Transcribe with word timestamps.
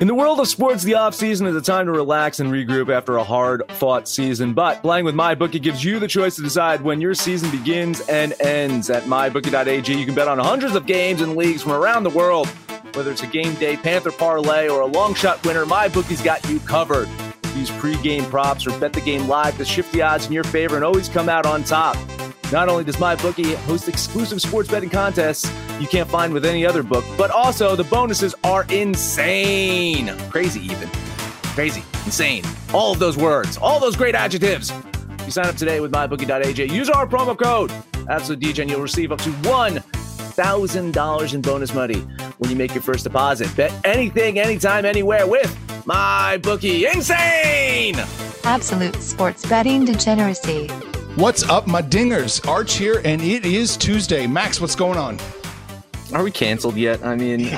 In 0.00 0.06
the 0.06 0.14
world 0.14 0.38
of 0.38 0.46
sports, 0.46 0.84
the 0.84 0.92
offseason 0.92 1.48
is 1.48 1.56
a 1.56 1.60
time 1.60 1.86
to 1.86 1.92
relax 1.92 2.38
and 2.38 2.52
regroup 2.52 2.88
after 2.88 3.16
a 3.16 3.24
hard 3.24 3.64
fought 3.72 4.06
season. 4.06 4.54
But 4.54 4.80
playing 4.80 5.04
with 5.04 5.16
MyBookie 5.16 5.60
gives 5.60 5.82
you 5.82 5.98
the 5.98 6.06
choice 6.06 6.36
to 6.36 6.42
decide 6.42 6.82
when 6.82 7.00
your 7.00 7.14
season 7.14 7.50
begins 7.50 8.00
and 8.02 8.32
ends. 8.40 8.90
At 8.90 9.02
MyBookie.ag, 9.04 9.92
you 9.92 10.06
can 10.06 10.14
bet 10.14 10.28
on 10.28 10.38
hundreds 10.38 10.76
of 10.76 10.86
games 10.86 11.20
and 11.20 11.34
leagues 11.34 11.62
from 11.62 11.72
around 11.72 12.04
the 12.04 12.10
world. 12.10 12.46
Whether 12.94 13.10
it's 13.10 13.24
a 13.24 13.26
game 13.26 13.54
day 13.56 13.76
Panther 13.76 14.12
parlay 14.12 14.68
or 14.68 14.82
a 14.82 14.86
long 14.86 15.14
shot 15.14 15.44
winner, 15.44 15.66
MyBookie's 15.66 16.22
got 16.22 16.48
you 16.48 16.60
covered. 16.60 17.08
Use 17.56 17.70
pre-game 17.72 18.24
props 18.26 18.66
or 18.66 18.78
bet 18.78 18.92
the 18.92 19.00
game 19.00 19.28
live 19.28 19.56
to 19.58 19.64
shift 19.64 19.92
the 19.92 20.02
odds 20.02 20.26
in 20.26 20.32
your 20.32 20.44
favor 20.44 20.76
and 20.76 20.84
always 20.84 21.08
come 21.08 21.28
out 21.28 21.46
on 21.46 21.64
top. 21.64 21.96
Not 22.50 22.68
only 22.68 22.84
does 22.84 22.96
MyBookie 22.96 23.54
host 23.66 23.88
exclusive 23.88 24.40
sports 24.40 24.70
betting 24.70 24.90
contests 24.90 25.50
you 25.80 25.86
can't 25.86 26.08
find 26.08 26.32
with 26.32 26.44
any 26.44 26.66
other 26.66 26.82
book, 26.82 27.04
but 27.16 27.30
also 27.30 27.76
the 27.76 27.84
bonuses 27.84 28.34
are 28.42 28.64
insane. 28.70 30.16
Crazy, 30.30 30.60
even. 30.60 30.88
Crazy, 31.54 31.84
insane. 32.04 32.42
All 32.72 32.92
of 32.92 32.98
those 32.98 33.16
words, 33.16 33.58
all 33.58 33.78
those 33.78 33.96
great 33.96 34.14
adjectives. 34.14 34.72
You 35.24 35.30
sign 35.30 35.46
up 35.46 35.56
today 35.56 35.80
with 35.80 35.92
mybookie.ag. 35.92 36.72
Use 36.72 36.88
our 36.88 37.06
promo 37.06 37.38
code 37.38 37.70
AbsoluteDJ 38.08 38.60
and 38.60 38.70
you'll 38.70 38.80
receive 38.80 39.12
up 39.12 39.20
to 39.20 39.30
$1,000 40.38 41.34
in 41.34 41.40
bonus 41.42 41.74
money 41.74 42.00
when 42.38 42.50
you 42.50 42.56
make 42.56 42.74
your 42.74 42.82
first 42.82 43.04
deposit. 43.04 43.54
Bet 43.56 43.72
anything, 43.84 44.38
anytime, 44.38 44.84
anywhere 44.84 45.26
with 45.26 45.56
my 45.86 46.38
bookie. 46.42 46.86
Insane! 46.86 47.96
Absolute 48.44 48.96
sports 48.96 49.46
betting 49.48 49.84
degeneracy. 49.84 50.68
What's 51.16 51.42
up, 51.48 51.66
my 51.66 51.82
dingers? 51.82 52.46
Arch 52.48 52.74
here, 52.74 53.02
and 53.04 53.20
it 53.20 53.44
is 53.44 53.76
Tuesday. 53.76 54.26
Max, 54.26 54.60
what's 54.60 54.76
going 54.76 54.98
on? 54.98 55.18
Are 56.12 56.22
we 56.22 56.30
canceled 56.30 56.76
yet? 56.76 57.04
I 57.04 57.16
mean, 57.16 57.50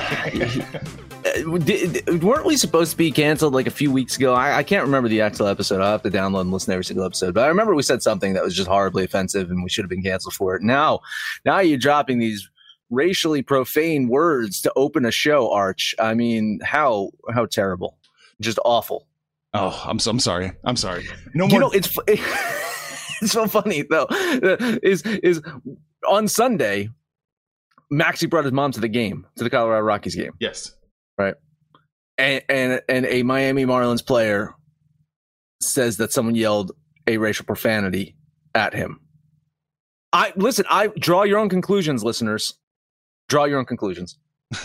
did, 1.64 2.08
uh, 2.08 2.16
weren't 2.18 2.46
we 2.46 2.56
supposed 2.56 2.90
to 2.92 2.96
be 2.96 3.12
canceled 3.12 3.54
like 3.54 3.66
a 3.66 3.70
few 3.70 3.92
weeks 3.92 4.16
ago? 4.16 4.34
I, 4.34 4.56
I, 4.56 4.62
can't 4.64 4.84
remember 4.84 5.08
the 5.08 5.20
actual 5.20 5.46
episode. 5.46 5.80
I'll 5.80 5.92
have 5.92 6.02
to 6.02 6.10
download 6.10 6.40
and 6.42 6.50
listen 6.50 6.68
to 6.68 6.72
every 6.72 6.84
single 6.84 7.04
episode. 7.04 7.34
But 7.34 7.44
I 7.44 7.48
remember 7.48 7.74
we 7.74 7.82
said 7.82 8.02
something 8.02 8.32
that 8.32 8.42
was 8.42 8.56
just 8.56 8.68
horribly 8.68 9.04
offensive, 9.04 9.50
and 9.50 9.62
we 9.62 9.68
should 9.68 9.84
have 9.84 9.90
been 9.90 10.02
canceled 10.02 10.34
for 10.34 10.56
it. 10.56 10.62
Now, 10.62 11.00
now 11.44 11.60
you're 11.60 11.78
dropping 11.78 12.18
these 12.18 12.49
racially 12.90 13.42
profane 13.42 14.08
words 14.08 14.60
to 14.62 14.72
open 14.76 15.04
a 15.04 15.10
show. 15.10 15.50
Arch, 15.52 15.94
I 15.98 16.14
mean, 16.14 16.60
how 16.62 17.10
how 17.32 17.46
terrible, 17.46 17.98
just 18.40 18.58
awful. 18.64 19.06
Oh, 19.52 19.82
I'm 19.84 19.98
so, 19.98 20.10
I'm 20.10 20.20
sorry. 20.20 20.52
I'm 20.64 20.76
sorry. 20.76 21.06
No 21.34 21.46
more. 21.46 21.54
You 21.54 21.60
know, 21.60 21.70
it's 21.70 21.96
it's 22.06 23.32
so 23.32 23.46
funny 23.46 23.82
though. 23.82 24.06
Is 24.82 25.02
is 25.02 25.40
on 26.08 26.28
Sunday 26.28 26.88
Maxie 27.90 28.26
brought 28.26 28.44
his 28.44 28.52
mom 28.52 28.72
to 28.72 28.80
the 28.80 28.88
game, 28.88 29.26
to 29.36 29.44
the 29.44 29.50
Colorado 29.50 29.84
Rockies 29.84 30.14
game. 30.14 30.32
Yes. 30.38 30.74
Right. 31.18 31.34
And 32.18 32.42
and 32.48 32.80
and 32.88 33.06
a 33.06 33.22
Miami 33.22 33.66
Marlins 33.66 34.04
player 34.06 34.54
says 35.60 35.96
that 35.96 36.12
someone 36.12 36.34
yelled 36.34 36.72
a 37.06 37.18
racial 37.18 37.44
profanity 37.44 38.16
at 38.54 38.74
him. 38.74 39.00
I 40.12 40.32
listen, 40.36 40.64
I 40.70 40.88
draw 40.98 41.24
your 41.24 41.38
own 41.38 41.48
conclusions, 41.48 42.04
listeners. 42.04 42.54
Draw 43.30 43.44
your 43.44 43.60
own 43.60 43.64
conclusions. 43.64 44.18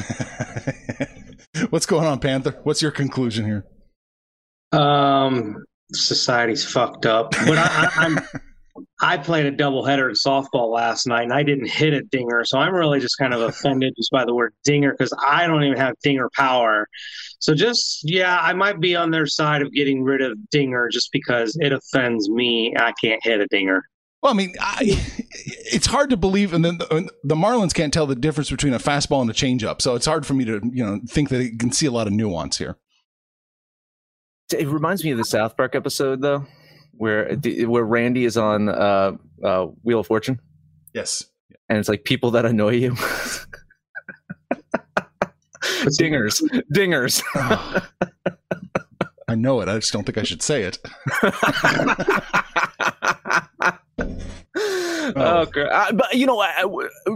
What's 1.70 1.86
going 1.86 2.08
on, 2.08 2.20
Panther? 2.20 2.60
What's 2.64 2.82
your 2.82 2.90
conclusion 2.90 3.46
here? 3.46 3.64
Um, 4.72 5.64
society's 5.92 6.66
fucked 6.66 7.06
up, 7.06 7.32
but 7.32 7.60
I, 7.60 7.90
I'm 7.96 8.20
I 9.02 9.18
played 9.18 9.46
a 9.46 9.52
doubleheader 9.52 10.10
in 10.10 10.16
softball 10.16 10.74
last 10.74 11.06
night 11.06 11.24
and 11.24 11.34
I 11.34 11.44
didn't 11.44 11.70
hit 11.70 11.94
a 11.94 12.02
dinger. 12.02 12.44
So 12.44 12.58
I'm 12.58 12.74
really 12.74 13.00
just 13.00 13.20
kind 13.20 13.36
of 13.36 13.42
offended 13.42 13.94
just 13.96 14.12
by 14.12 14.26
the 14.26 14.34
word 14.34 14.54
dinger 14.64 14.92
because 14.92 15.14
I 15.24 15.46
don't 15.46 15.64
even 15.64 15.78
have 15.78 15.94
dinger 16.02 16.30
power. 16.36 16.88
So 17.38 17.54
just, 17.54 18.02
yeah, 18.04 18.40
I 18.42 18.54
might 18.54 18.80
be 18.80 18.96
on 18.96 19.12
their 19.12 19.28
side 19.28 19.62
of 19.62 19.72
getting 19.72 20.04
rid 20.04 20.22
of 20.22 20.38
dinger 20.50 20.90
just 20.90 21.12
because 21.12 21.56
it 21.62 21.72
offends 21.72 22.30
me. 22.30 22.74
I 22.76 22.94
can't 23.02 23.24
hit 23.24 23.42
a 23.42 23.48
dinger. 23.48 23.84
Well, 24.26 24.34
I 24.34 24.38
mean, 24.38 24.56
I, 24.60 24.78
it's 25.72 25.86
hard 25.86 26.10
to 26.10 26.18
believe, 26.18 26.52
and 26.52 26.66
then 26.66 26.80
the, 26.80 27.12
the, 27.24 27.36
Marlins 27.36 27.76
can't 27.76 27.94
tell 27.94 28.08
the 28.08 28.16
difference 28.16 28.50
between 28.50 28.74
a 28.74 28.80
fastball 28.80 29.22
and 29.22 29.30
a 29.30 29.34
changeup. 29.34 29.84
So 29.84 29.94
it's 29.94 30.08
hard 30.08 30.26
for 30.26 30.34
me 30.34 30.44
to, 30.46 30.60
you 30.74 30.84
know, 30.84 31.00
think 31.08 31.30
that 31.30 31.42
it 31.42 31.60
can 31.60 31.72
see 31.72 31.86
a 31.86 31.92
lot 31.92 32.08
of 32.08 32.14
nuance 32.14 32.58
here. 32.58 32.76
It 34.52 34.68
reminds 34.68 35.04
me 35.04 35.12
of 35.12 35.20
the 35.20 35.26
South 35.26 35.56
Park 35.56 35.76
episode, 35.76 36.24
though 36.24 36.48
where 36.98 37.36
where 37.36 37.84
Randy 37.84 38.26
is 38.26 38.36
on 38.36 38.68
uh, 38.68 39.12
uh, 39.44 39.68
Wheel 39.84 40.00
of 40.00 40.08
Fortune. 40.08 40.40
Yes, 40.92 41.26
and 41.70 41.78
it's 41.78 41.88
like 41.88 42.04
people 42.04 42.32
that 42.32 42.48
annoy 42.48 42.78
you. 42.78 42.92
dingers, 46.00 46.42
dingers. 46.74 47.22
oh. 47.36 47.88
I 49.28 49.36
know 49.36 49.62
it. 49.62 49.70
I 49.70 49.76
just 49.76 49.94
don't 49.94 50.04
think 50.04 50.18
I 50.18 50.24
should 50.24 50.42
say 50.42 50.64
it. 50.64 50.80
oh, 54.58 55.46
okay. 55.48 55.68
uh, 55.70 55.92
but 55.92 56.14
you 56.14 56.26
know, 56.26 56.40
I, 56.40 56.66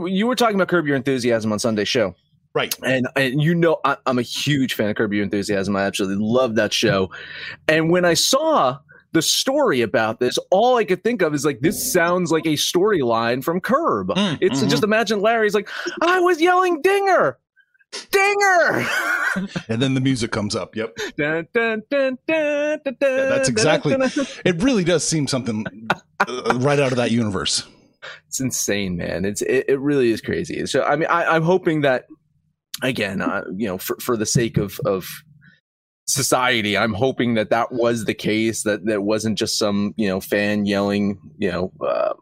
you 0.06 0.28
were 0.28 0.36
talking 0.36 0.56
about 0.56 0.68
Curb 0.68 0.88
Your 0.88 0.96
Enthusiasm 0.96 1.52
on 1.52 1.60
Sunday 1.60 1.86
show. 1.86 2.16
Right. 2.54 2.76
And 2.84 3.08
and 3.16 3.42
you 3.42 3.54
know 3.54 3.80
I, 3.86 3.98
am 4.08 4.18
a 4.18 4.24
huge 4.24 4.74
fan 4.74 4.90
of 4.90 4.96
Curb 4.96 5.14
Your 5.14 5.24
Enthusiasm. 5.24 5.76
I 5.76 5.84
absolutely 5.84 6.24
love 6.24 6.56
that 6.56 6.74
show. 6.74 7.12
And 7.68 7.92
when 7.92 8.06
I 8.06 8.16
saw 8.16 8.80
the 9.12 9.22
story 9.22 9.82
about 9.82 10.20
this, 10.20 10.38
all 10.52 10.78
I 10.78 10.86
could 10.86 11.04
think 11.04 11.22
of 11.22 11.34
is 11.34 11.46
like 11.46 11.62
this 11.62 11.92
sounds 11.92 12.32
like 12.32 12.46
a 12.46 12.54
storyline 12.54 13.44
from 13.44 13.60
Curb. 13.60 14.10
Mm, 14.10 14.38
it's 14.42 14.60
mm-hmm. 14.60 14.70
just 14.70 14.84
imagine 14.84 15.22
Larry's 15.22 15.54
like, 15.54 15.70
I 16.02 16.20
was 16.20 16.42
yelling 16.42 16.82
dinger. 16.82 17.38
Dinger, 17.92 18.88
and 19.70 19.82
then 19.82 19.94
the 19.94 20.02
music 20.02 20.32
comes 20.32 20.56
up. 20.56 20.76
Yep, 20.76 20.98
dun, 21.18 21.48
dun, 21.54 21.84
dun, 21.90 22.18
yeah, 22.28 22.78
that's 22.86 23.50
exactly. 23.50 23.96
It 24.46 24.62
really 24.62 24.84
does 24.84 25.08
seem 25.08 25.28
something 25.28 25.66
uh, 26.20 26.58
right 26.60 26.80
out 26.80 26.92
of 26.92 26.98
that 26.98 27.12
universe. 27.12 27.68
It's 28.28 28.40
insane, 28.40 28.98
man. 28.98 29.26
It's 29.26 29.42
it, 29.42 29.66
it 29.68 29.80
really 29.80 30.12
is 30.12 30.22
crazy. 30.22 30.66
So 30.66 30.84
I 30.84 30.96
mean, 30.96 31.10
I, 31.10 31.36
I'm 31.36 31.44
hoping 31.44 31.82
that 31.82 32.06
again, 32.82 33.22
uh, 33.22 33.44
you 33.56 33.68
know, 33.68 33.78
for 33.78 33.98
for 34.00 34.16
the 34.16 34.26
sake 34.26 34.58
of 34.58 34.80
of 34.86 35.08
society. 36.08 36.78
I'm 36.78 36.94
hoping 36.94 37.36
that 37.36 37.50
that 37.50 37.72
was 37.72 38.06
the 38.06 38.14
case. 38.14 38.64
That 38.64 38.86
that 38.86 39.04
wasn't 39.04 39.38
just 39.38 39.58
some 39.58 39.94
you 39.98 40.08
know 40.08 40.20
fan 40.20 40.66
yelling 40.66 41.20
you 41.38 41.52
know 41.52 41.72
uh, 41.86 42.14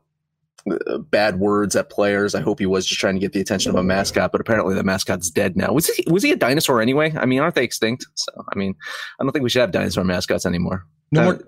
bad 1.11 1.39
words 1.39 1.75
at 1.75 1.89
players. 1.89 2.35
I 2.35 2.41
hope 2.41 2.59
he 2.59 2.65
was 2.65 2.85
just 2.85 2.99
trying 2.99 3.15
to 3.15 3.19
get 3.19 3.33
the 3.33 3.39
attention 3.39 3.69
of 3.71 3.75
a 3.77 3.83
mascot, 3.83 4.31
but 4.31 4.41
apparently 4.41 4.75
the 4.75 4.83
mascot's 4.83 5.29
dead 5.29 5.55
now. 5.55 5.71
Was 5.71 5.87
he 5.87 6.03
was 6.09 6.23
he 6.23 6.31
a 6.31 6.35
dinosaur 6.35 6.81
anyway? 6.81 7.13
I 7.17 7.25
mean, 7.25 7.39
aren't 7.39 7.55
they 7.55 7.63
extinct? 7.63 8.05
So 8.15 8.31
I 8.51 8.57
mean, 8.57 8.75
I 9.19 9.23
don't 9.23 9.31
think 9.31 9.43
we 9.43 9.49
should 9.49 9.61
have 9.61 9.71
dinosaur 9.71 10.03
mascots 10.03 10.45
anymore. 10.45 10.85
No 11.11 11.21
Uh, 11.21 11.23
more. 11.25 11.39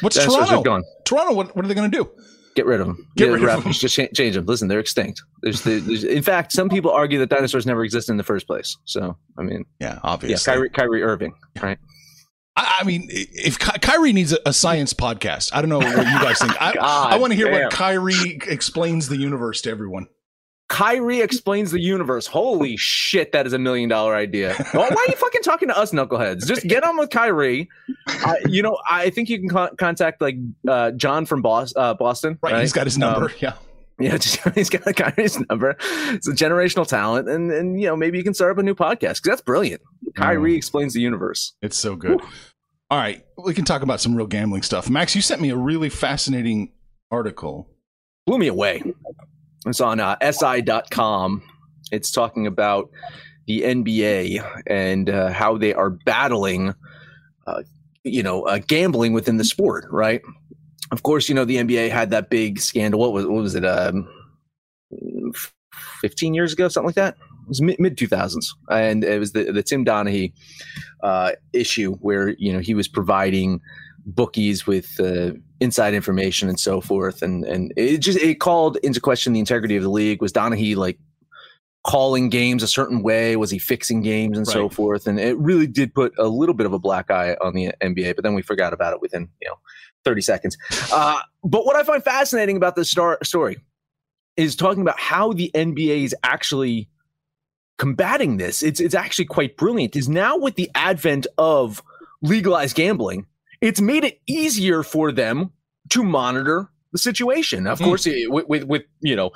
What's 0.00 0.16
dinosaurs 0.16 0.48
Toronto? 0.48 0.82
Toronto. 1.04 1.34
What, 1.34 1.54
what 1.54 1.64
are 1.64 1.68
they 1.68 1.74
going 1.74 1.90
to 1.90 1.96
do? 1.96 2.10
Get 2.56 2.66
rid 2.66 2.80
of 2.80 2.88
them. 2.88 3.06
Get 3.16 3.30
rid 3.30 3.44
of 3.44 3.62
them. 3.62 3.72
Just 3.72 3.94
cha- 3.94 4.06
change 4.14 4.34
them. 4.34 4.44
Listen, 4.46 4.66
they're 4.66 4.80
extinct. 4.80 5.22
There's, 5.42 5.62
the, 5.62 5.78
there's, 5.78 6.02
in 6.02 6.24
fact, 6.24 6.50
some 6.50 6.68
people 6.68 6.90
argue 6.90 7.20
that 7.20 7.28
dinosaurs 7.28 7.66
never 7.66 7.84
existed 7.84 8.10
in 8.10 8.16
the 8.16 8.24
first 8.24 8.48
place. 8.48 8.76
So 8.84 9.16
I 9.38 9.42
mean, 9.42 9.64
Yeah, 9.78 9.92
yeah, 9.94 9.98
obviously. 10.02 10.52
Kyrie, 10.52 10.70
Kyrie 10.70 11.02
Irving, 11.04 11.34
right? 11.62 11.78
I, 12.58 12.78
I 12.80 12.84
mean, 12.84 13.06
if 13.10 13.58
Ky- 13.58 13.78
Kyrie 13.80 14.12
needs 14.12 14.32
a, 14.32 14.38
a 14.46 14.52
science 14.52 14.92
podcast, 14.92 15.50
I 15.52 15.60
don't 15.60 15.70
know 15.70 15.78
what 15.78 15.96
you 15.96 16.18
guys 16.18 16.38
think. 16.38 16.60
I, 16.60 16.72
I 17.12 17.16
want 17.16 17.32
to 17.32 17.36
hear 17.36 17.50
damn. 17.50 17.64
what 17.64 17.72
Kyrie 17.72 18.40
explains 18.46 19.08
the 19.08 19.16
universe 19.16 19.62
to 19.62 19.70
everyone. 19.70 20.08
Kyrie 20.68 21.20
explains 21.20 21.70
the 21.70 21.80
universe. 21.80 22.26
Holy 22.26 22.76
shit, 22.76 23.32
that 23.32 23.46
is 23.46 23.52
a 23.52 23.58
million 23.58 23.88
dollar 23.88 24.14
idea. 24.14 24.54
Well, 24.74 24.90
why 24.90 25.06
are 25.06 25.10
you 25.10 25.16
fucking 25.16 25.42
talking 25.42 25.68
to 25.68 25.78
us, 25.78 25.92
knuckleheads? 25.92 26.46
Just 26.46 26.66
get 26.66 26.84
on 26.84 26.98
with 26.98 27.10
Kyrie. 27.10 27.70
Uh, 28.06 28.34
you 28.46 28.62
know, 28.62 28.76
I 28.88 29.08
think 29.10 29.30
you 29.30 29.38
can 29.38 29.48
con- 29.48 29.76
contact 29.76 30.20
like 30.20 30.36
uh, 30.68 30.90
John 30.90 31.24
from 31.24 31.40
Bos- 31.40 31.72
uh, 31.74 31.94
Boston. 31.94 32.38
Right, 32.42 32.60
he's 32.60 32.72
got 32.72 32.86
his 32.86 32.98
number. 32.98 33.26
Um, 33.26 33.32
yeah, 33.38 33.54
yeah, 33.98 34.16
just, 34.18 34.40
he's 34.54 34.68
got 34.68 34.94
Kyrie's 34.94 35.40
number. 35.48 35.76
It's 35.80 36.28
a 36.28 36.32
generational 36.32 36.86
talent, 36.86 37.28
and 37.28 37.50
and 37.50 37.80
you 37.80 37.86
know 37.86 37.96
maybe 37.96 38.18
you 38.18 38.24
can 38.24 38.34
start 38.34 38.52
up 38.52 38.58
a 38.58 38.62
new 38.62 38.74
podcast 38.74 38.98
because 38.98 39.22
that's 39.24 39.42
brilliant. 39.42 39.80
Kyrie 40.18 40.52
Mm. 40.54 40.56
explains 40.56 40.94
the 40.94 41.00
universe. 41.00 41.54
it's 41.62 41.76
so 41.76 41.96
good. 41.96 42.20
All 42.90 42.98
right, 42.98 43.24
we 43.44 43.52
can 43.54 43.64
talk 43.64 43.82
about 43.82 44.00
some 44.00 44.14
real 44.14 44.26
gambling 44.26 44.62
stuff. 44.62 44.88
Max, 44.88 45.14
you 45.14 45.20
sent 45.22 45.40
me 45.42 45.50
a 45.50 45.56
really 45.56 45.88
fascinating 45.90 46.72
article. 47.10 47.68
blew 48.26 48.38
me 48.38 48.46
away. 48.48 48.82
It's 49.66 49.80
on 49.80 50.00
uh, 50.00 50.16
SI.com. 50.22 51.42
It's 51.92 52.10
talking 52.10 52.46
about 52.46 52.90
the 53.46 53.62
NBA 53.62 54.62
and 54.66 55.08
uh, 55.08 55.30
how 55.32 55.56
they 55.56 55.72
are 55.74 55.90
battling, 55.90 56.74
uh, 57.46 57.62
you 58.04 58.22
know, 58.22 58.42
uh, 58.42 58.58
gambling 58.66 59.12
within 59.14 59.36
the 59.38 59.44
sport, 59.44 59.86
right? 59.90 60.20
Of 60.90 61.02
course, 61.02 61.28
you 61.28 61.34
know, 61.34 61.44
the 61.46 61.56
NBA 61.56 61.90
had 61.90 62.10
that 62.10 62.28
big 62.30 62.60
scandal. 62.60 63.00
What 63.00 63.12
was, 63.12 63.26
what 63.26 63.42
was 63.42 63.54
it? 63.54 63.64
Um, 63.64 64.08
15 66.00 66.34
years 66.34 66.52
ago, 66.52 66.68
something 66.68 66.86
like 66.88 66.94
that. 66.96 67.16
Was 67.48 67.60
mid 67.60 67.78
2000s. 67.78 68.44
And 68.70 69.04
it 69.04 69.18
was 69.18 69.32
the, 69.32 69.50
the 69.52 69.62
Tim 69.62 69.84
Donaghy 69.84 70.32
uh, 71.02 71.32
issue 71.52 71.94
where, 71.96 72.30
you 72.38 72.52
know, 72.52 72.60
he 72.60 72.74
was 72.74 72.88
providing 72.88 73.60
bookies 74.08 74.66
with 74.66 74.98
uh, 75.00 75.32
inside 75.60 75.94
information 75.94 76.48
and 76.48 76.58
so 76.58 76.80
forth, 76.80 77.22
and 77.22 77.44
and 77.44 77.72
it 77.76 77.98
just 77.98 78.18
it 78.18 78.40
called 78.40 78.76
into 78.82 79.00
question 79.00 79.32
the 79.32 79.38
integrity 79.38 79.76
of 79.76 79.82
the 79.82 79.90
league. 79.90 80.20
Was 80.20 80.32
Donaghy 80.32 80.74
like 80.76 80.98
calling 81.84 82.28
games 82.28 82.62
a 82.62 82.68
certain 82.68 83.02
way? 83.02 83.36
Was 83.36 83.50
he 83.50 83.58
fixing 83.58 84.02
games 84.02 84.36
and 84.36 84.46
so 84.46 84.68
forth? 84.68 85.06
And 85.06 85.20
it 85.20 85.38
really 85.38 85.66
did 85.66 85.94
put 85.94 86.12
a 86.18 86.26
little 86.26 86.54
bit 86.54 86.66
of 86.66 86.72
a 86.72 86.78
black 86.78 87.10
eye 87.10 87.36
on 87.40 87.54
the 87.54 87.72
NBA. 87.80 88.16
But 88.16 88.24
then 88.24 88.34
we 88.34 88.42
forgot 88.42 88.72
about 88.72 88.92
it 88.92 89.00
within 89.00 89.28
you 89.40 89.48
know 89.48 89.58
thirty 90.04 90.22
seconds. 90.22 90.56
Uh, 90.92 91.20
but 91.44 91.64
what 91.64 91.76
I 91.76 91.82
find 91.82 92.02
fascinating 92.02 92.56
about 92.56 92.76
this 92.76 92.90
star- 92.90 93.18
story 93.22 93.58
is 94.36 94.56
talking 94.56 94.82
about 94.82 94.98
how 94.98 95.32
the 95.32 95.50
NBA 95.54 96.04
is 96.04 96.14
actually 96.22 96.88
combating 97.78 98.36
this. 98.36 98.62
It's 98.62 98.80
it's 98.80 98.94
actually 98.94 99.24
quite 99.26 99.56
brilliant. 99.56 99.96
Is 99.96 100.08
now 100.08 100.36
with 100.36 100.56
the 100.56 100.70
advent 100.74 101.26
of 101.38 101.82
legalized 102.22 102.76
gambling, 102.76 103.26
it's 103.60 103.80
made 103.80 104.04
it 104.04 104.20
easier 104.26 104.82
for 104.82 105.10
them 105.12 105.52
to 105.90 106.02
monitor 106.02 106.68
the 106.92 106.98
situation. 106.98 107.66
Of 107.66 107.78
Mm. 107.78 107.84
course, 107.84 108.06
it- 108.06 108.30
with, 108.30 108.46
with 108.48 108.64
with 108.64 108.82
you 109.00 109.16
know 109.16 109.30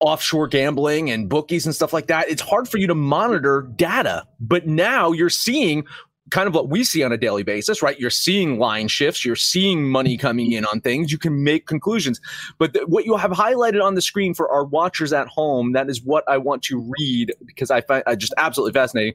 offshore 0.00 0.46
gambling 0.46 1.10
and 1.10 1.28
bookies 1.28 1.66
and 1.66 1.74
stuff 1.74 1.92
like 1.92 2.06
that, 2.06 2.28
it's 2.28 2.40
hard 2.42 2.68
for 2.68 2.78
you 2.78 2.86
to 2.86 2.94
monitor 2.94 3.68
data. 3.76 4.24
But 4.40 4.66
now 4.66 5.10
you're 5.12 5.28
seeing 5.30 5.84
kind 6.30 6.46
of 6.46 6.54
what 6.54 6.68
we 6.68 6.84
see 6.84 7.02
on 7.02 7.12
a 7.12 7.16
daily 7.16 7.42
basis, 7.42 7.82
right? 7.82 7.98
You're 7.98 8.10
seeing 8.10 8.58
line 8.58 8.88
shifts, 8.88 9.24
you're 9.24 9.36
seeing 9.36 9.88
money 9.88 10.16
coming 10.16 10.52
in 10.52 10.64
on 10.66 10.80
things. 10.80 11.12
You 11.12 11.18
can 11.18 11.42
make 11.42 11.66
conclusions. 11.66 12.20
But 12.58 12.74
th- 12.74 12.86
what 12.86 13.04
you 13.04 13.16
have 13.16 13.30
highlighted 13.30 13.82
on 13.82 13.94
the 13.94 14.02
screen 14.02 14.34
for 14.34 14.50
our 14.50 14.64
watchers 14.64 15.12
at 15.12 15.28
home, 15.28 15.72
that 15.72 15.88
is 15.88 16.02
what 16.02 16.24
I 16.28 16.38
want 16.38 16.62
to 16.64 16.92
read 16.98 17.34
because 17.44 17.70
I 17.70 17.80
find 17.80 18.02
I 18.06 18.14
just 18.14 18.34
absolutely 18.36 18.72
fascinating. 18.72 19.14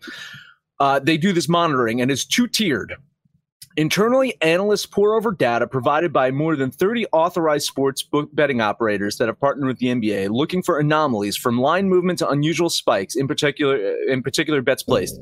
Uh, 0.79 0.99
they 0.99 1.17
do 1.17 1.33
this 1.33 1.47
monitoring 1.47 2.01
and 2.01 2.11
it's 2.11 2.25
two 2.25 2.47
tiered. 2.47 2.95
Internally, 3.75 4.35
analysts 4.41 4.85
pour 4.85 5.15
over 5.15 5.31
data 5.31 5.65
provided 5.65 6.13
by 6.13 6.29
more 6.29 6.55
than 6.55 6.69
30 6.69 7.07
authorized 7.11 7.65
sports 7.65 8.03
book 8.03 8.29
betting 8.33 8.61
operators 8.61 9.17
that 9.17 9.27
have 9.27 9.39
partnered 9.39 9.67
with 9.67 9.79
the 9.79 9.87
NBA, 9.87 10.29
looking 10.29 10.61
for 10.61 10.77
anomalies 10.77 11.35
from 11.35 11.59
line 11.59 11.89
movement 11.89 12.19
to 12.19 12.29
unusual 12.29 12.69
spikes, 12.69 13.15
in 13.15 13.27
particular, 13.27 13.75
in 14.07 14.21
particular 14.21 14.61
bets 14.61 14.83
placed. 14.83 15.19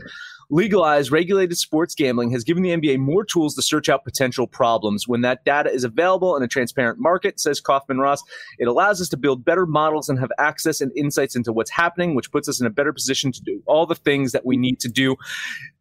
Legalized, 0.54 1.14
regulated 1.14 1.58
sports 1.58 1.96
gambling 1.96 2.30
has 2.32 2.44
given 2.44 2.62
the 2.62 2.72
NBA 2.72 3.00
more 3.00 3.24
tools 3.24 3.56
to 3.56 3.62
search 3.62 3.88
out 3.88 4.04
potential 4.04 4.46
problems. 4.46 5.08
When 5.08 5.22
that 5.22 5.46
data 5.46 5.72
is 5.72 5.86
available 5.86 6.36
in 6.36 6.44
a 6.44 6.48
transparent 6.48 7.00
market, 7.00 7.40
says 7.40 7.62
Kaufman 7.62 8.00
Ross, 8.00 8.22
it 8.60 8.68
allows 8.68 9.00
us 9.00 9.08
to 9.10 9.18
build 9.18 9.46
better 9.46 9.66
models 9.66 10.10
and 10.10 10.20
have 10.20 10.32
access 10.38 10.82
and 10.82 10.92
insights 10.94 11.38
into 11.38 11.54
what's 11.54 11.72
happening, 11.72 12.16
which 12.16 12.34
puts 12.34 12.50
us 12.50 12.60
in 12.60 12.68
a 12.68 12.70
better 12.70 12.92
position 12.92 13.32
to 13.32 13.42
do 13.42 13.64
all 13.66 13.86
the 13.86 13.96
things 13.96 14.34
that 14.34 14.46
we 14.46 14.58
need 14.58 14.82
to 14.82 14.90
do. 14.90 15.16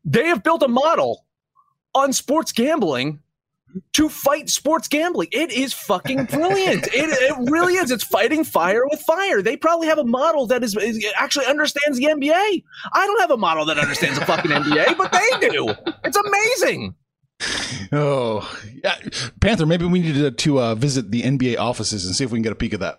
They 0.05 0.27
have 0.27 0.45
built 0.45 0.63
a 0.63 0.69
model 0.69 1.27
on 1.93 2.13
sports 2.13 2.53
gambling 2.53 3.19
to 3.93 4.09
fight 4.09 4.49
sports 4.49 4.89
gambling. 4.89 5.29
It 5.33 5.53
is 5.53 5.73
fucking 5.73 6.25
brilliant. 6.27 6.87
it, 6.89 6.93
it 6.95 7.51
really 7.51 7.75
is. 7.75 7.91
It's 7.91 8.05
fighting 8.05 8.45
fire 8.45 8.87
with 8.87 9.01
fire. 9.01 9.43
They 9.43 9.57
probably 9.57 9.89
have 9.89 9.99
a 9.99 10.05
model 10.05 10.47
that 10.49 10.63
is, 10.63 10.77
is 10.77 11.05
actually 11.17 11.47
understands 11.47 11.99
the 11.99 12.05
NBA. 12.07 12.63
I 12.93 13.07
don't 13.07 13.21
have 13.21 13.31
a 13.31 13.37
model 13.37 13.65
that 13.67 13.79
understands 13.79 14.19
the 14.19 14.25
fucking 14.25 14.51
NBA, 14.51 14.97
but 14.97 15.13
they 15.13 15.49
do. 15.49 15.75
It's 16.05 16.17
amazing. 16.17 16.95
Oh, 17.93 18.49
yeah. 18.85 18.97
Panther, 19.41 19.67
maybe 19.67 19.87
we 19.87 20.01
need 20.01 20.15
to, 20.15 20.31
to 20.31 20.61
uh, 20.61 20.75
visit 20.75 21.11
the 21.11 21.23
NBA 21.23 21.59
offices 21.59 22.07
and 22.07 22.15
see 22.15 22.25
if 22.25 22.31
we 22.31 22.37
can 22.37 22.43
get 22.43 22.53
a 22.53 22.57
peek 22.57 22.75
of 22.75 22.81
that. 22.81 22.99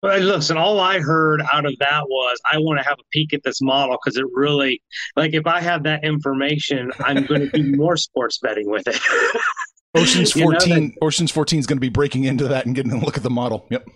But 0.00 0.20
listen, 0.20 0.56
all 0.56 0.78
I 0.78 1.00
heard 1.00 1.42
out 1.52 1.66
of 1.66 1.76
that 1.80 2.04
was 2.08 2.38
I 2.50 2.58
want 2.58 2.78
to 2.78 2.84
have 2.84 2.98
a 3.00 3.04
peek 3.10 3.32
at 3.34 3.42
this 3.42 3.60
model 3.60 3.98
because 4.02 4.16
it 4.16 4.26
really, 4.32 4.80
like, 5.16 5.34
if 5.34 5.46
I 5.46 5.60
have 5.60 5.82
that 5.84 6.04
information, 6.04 6.92
I'm 7.00 7.26
going 7.26 7.50
to 7.50 7.62
do 7.62 7.76
more 7.76 7.96
sports 7.96 8.38
betting 8.38 8.70
with 8.70 8.86
it. 8.86 9.00
Ocean's 9.94 10.34
You 10.36 10.44
know 10.44 10.58
14 10.58 10.96
Ocean's 11.02 11.30
14 11.30 11.58
is 11.58 11.66
going 11.66 11.78
to 11.78 11.80
be 11.80 11.88
breaking 11.88 12.24
into 12.24 12.48
that 12.48 12.66
and 12.66 12.74
getting 12.74 12.92
a 12.92 12.98
look 12.98 13.16
at 13.16 13.22
the 13.22 13.30
model. 13.30 13.66
Yep. 13.70 13.88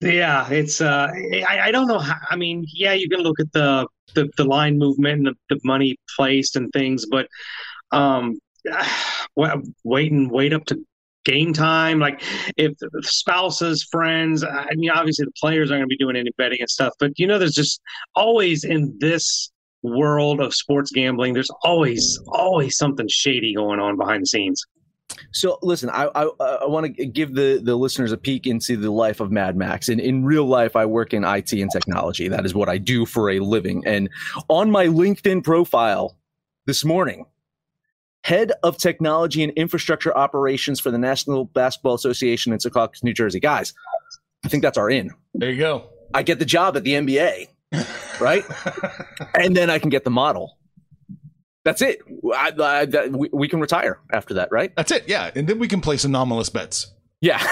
Yeah, 0.00 0.48
it's 0.50 0.80
uh, 0.80 1.08
I, 1.46 1.60
I 1.64 1.70
don't 1.70 1.86
know 1.86 1.98
how. 1.98 2.16
I 2.30 2.36
mean, 2.36 2.64
yeah, 2.72 2.94
you 2.94 3.08
can 3.08 3.20
look 3.20 3.38
at 3.38 3.52
the 3.52 3.86
the, 4.14 4.30
the 4.36 4.44
line 4.44 4.78
movement 4.78 5.18
and 5.18 5.26
the, 5.26 5.54
the 5.54 5.60
money 5.62 5.96
placed 6.16 6.56
and 6.56 6.72
things, 6.72 7.06
but 7.06 7.28
um, 7.92 8.38
wa- 9.36 9.60
wait 9.84 10.10
and 10.10 10.30
wait 10.30 10.54
up 10.54 10.64
to 10.66 10.84
game 11.24 11.52
time. 11.52 11.98
Like 11.98 12.22
if 12.56 12.72
if 12.80 13.06
spouses, 13.06 13.86
friends, 13.90 14.42
I 14.42 14.74
mean, 14.74 14.90
obviously 14.90 15.26
the 15.26 15.32
players 15.38 15.70
aren't 15.70 15.80
going 15.80 15.88
to 15.90 15.94
be 15.94 15.98
doing 15.98 16.16
any 16.16 16.30
betting 16.38 16.60
and 16.60 16.70
stuff, 16.70 16.94
but 16.98 17.18
you 17.18 17.26
know, 17.26 17.38
there's 17.38 17.54
just 17.54 17.80
always 18.14 18.64
in 18.64 18.96
this 19.00 19.50
world 19.82 20.40
of 20.40 20.54
sports 20.54 20.90
gambling, 20.92 21.34
there's 21.34 21.50
always 21.62 22.18
always 22.28 22.76
something 22.76 23.06
shady 23.08 23.54
going 23.54 23.80
on 23.80 23.96
behind 23.96 24.22
the 24.22 24.26
scenes. 24.26 24.64
So 25.32 25.58
listen, 25.62 25.90
I 25.90 26.08
I, 26.14 26.24
I 26.40 26.66
want 26.66 26.96
to 26.96 27.06
give 27.06 27.34
the 27.34 27.60
the 27.62 27.76
listeners 27.76 28.12
a 28.12 28.16
peek 28.16 28.46
into 28.46 28.76
the 28.76 28.90
life 28.90 29.20
of 29.20 29.30
Mad 29.30 29.56
Max. 29.56 29.88
And 29.88 30.00
in 30.00 30.24
real 30.24 30.46
life, 30.46 30.76
I 30.76 30.86
work 30.86 31.12
in 31.12 31.24
IT 31.24 31.52
and 31.52 31.70
technology. 31.70 32.28
That 32.28 32.44
is 32.46 32.54
what 32.54 32.68
I 32.68 32.78
do 32.78 33.06
for 33.06 33.30
a 33.30 33.40
living. 33.40 33.82
And 33.86 34.08
on 34.48 34.70
my 34.70 34.86
LinkedIn 34.86 35.44
profile 35.44 36.16
this 36.66 36.84
morning, 36.84 37.26
head 38.24 38.52
of 38.62 38.76
technology 38.76 39.42
and 39.42 39.52
infrastructure 39.52 40.16
operations 40.16 40.80
for 40.80 40.90
the 40.90 40.98
National 40.98 41.46
Basketball 41.46 41.94
Association 41.94 42.52
in 42.52 42.58
Secaucus, 42.58 43.02
New 43.02 43.14
Jersey. 43.14 43.40
Guys, 43.40 43.72
I 44.44 44.48
think 44.48 44.62
that's 44.62 44.78
our 44.78 44.90
in. 44.90 45.10
There 45.34 45.50
you 45.50 45.58
go. 45.58 45.90
I 46.14 46.22
get 46.22 46.38
the 46.38 46.44
job 46.44 46.76
at 46.76 46.84
the 46.84 46.94
NBA, 46.94 47.48
right? 48.20 48.44
and 49.34 49.56
then 49.56 49.70
I 49.70 49.78
can 49.78 49.90
get 49.90 50.04
the 50.04 50.10
model. 50.10 50.58
That's 51.64 51.82
it. 51.82 52.00
I, 52.34 52.52
I, 52.58 52.84
that, 52.86 53.12
we, 53.12 53.28
we 53.32 53.48
can 53.48 53.60
retire 53.60 54.00
after 54.12 54.34
that, 54.34 54.50
right? 54.50 54.72
That's 54.76 54.90
it. 54.90 55.08
Yeah. 55.08 55.30
And 55.34 55.48
then 55.48 55.58
we 55.58 55.68
can 55.68 55.80
place 55.80 56.04
anomalous 56.04 56.48
bets. 56.48 56.92
Yeah. 57.20 57.38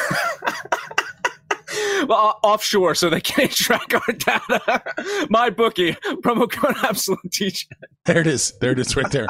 well, 2.07 2.39
offshore, 2.43 2.95
so 2.95 3.11
they 3.11 3.21
can't 3.21 3.51
track 3.53 3.93
our 3.95 4.15
data. 4.15 5.27
My 5.31 5.51
bookie 5.51 5.93
promo 6.23 6.51
code 6.51 6.77
absolute 6.83 7.21
teach. 7.31 7.69
There 8.07 8.21
it 8.21 8.27
is. 8.27 8.53
There 8.61 8.73
it 8.73 8.79
is 8.79 8.97
right 8.97 9.11
there. 9.11 9.27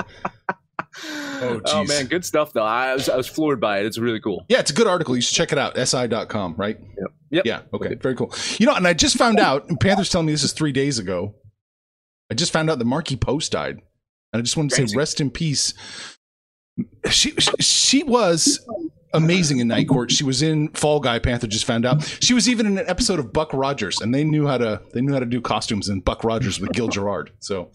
Oh, 1.41 1.61
jeez. 1.65 1.67
Oh, 1.67 1.85
man, 1.85 2.07
good 2.07 2.25
stuff 2.25 2.53
though. 2.53 2.65
I 2.65 2.95
was 2.95 3.09
I 3.09 3.17
was 3.17 3.29
floored 3.29 3.61
by 3.61 3.81
it. 3.81 3.87
It's 3.87 3.99
really 3.99 4.21
cool. 4.21 4.45
Yeah, 4.49 4.61
it's 4.61 4.71
a 4.71 4.75
good 4.75 4.87
article. 4.87 5.15
You 5.15 5.23
should 5.23 5.37
check 5.37 5.53
it 5.53 5.59
out. 5.59 5.77
SI.com, 5.77 6.55
right? 6.57 6.79
Yep. 6.81 7.13
Yep. 7.31 7.47
Yeah. 7.47 7.61
Okay. 7.73 7.95
Very 7.95 8.15
cool. 8.15 8.33
You 8.59 8.67
know, 8.67 8.75
and 8.75 8.87
I 8.87 8.95
just 8.95 9.17
found 9.17 9.39
out, 9.39 9.69
and 9.69 9.79
Panther's 9.79 10.09
telling 10.09 10.27
me 10.27 10.33
this 10.33 10.45
is 10.45 10.53
three 10.53 10.73
days 10.73 10.99
ago. 10.99 11.35
I 12.31 12.35
just 12.35 12.53
found 12.53 12.71
out 12.71 12.79
that 12.79 12.85
Markie 12.85 13.17
Post 13.17 13.53
died. 13.53 13.81
And 14.33 14.41
I 14.41 14.43
just 14.43 14.57
wanted 14.57 14.71
to 14.71 14.77
Crazy. 14.77 14.93
say 14.93 14.97
rest 14.97 15.21
in 15.21 15.31
peace. 15.31 15.75
She 17.11 17.33
she 17.61 18.03
was 18.05 18.65
amazing 19.15 19.59
in 19.59 19.69
Night 19.69 19.89
Court. 19.89 20.11
She 20.11 20.25
was 20.25 20.43
in 20.43 20.69
Fall 20.69 21.01
Guy. 21.01 21.19
Panther 21.19 21.47
just 21.47 21.65
found 21.65 21.85
out. 21.87 22.03
She 22.21 22.35
was 22.35 22.49
even 22.49 22.67
in 22.67 22.79
an 22.79 22.85
episode 22.89 23.19
of 23.19 23.33
Buck 23.33 23.53
Rogers, 23.53 24.01
and 24.01 24.15
they 24.15 24.25
knew 24.25 24.47
how 24.47 24.59
to 24.59 24.81
they 24.93 25.01
knew 25.01 25.13
how 25.13 25.21
to 25.21 25.27
do 25.27 25.41
costumes 25.41 25.89
in 25.89 26.01
Buck 26.01 26.25
Rogers 26.25 26.61
with 26.61 26.73
Gil 26.73 26.89
Gerard. 26.89 27.33
So, 27.41 27.71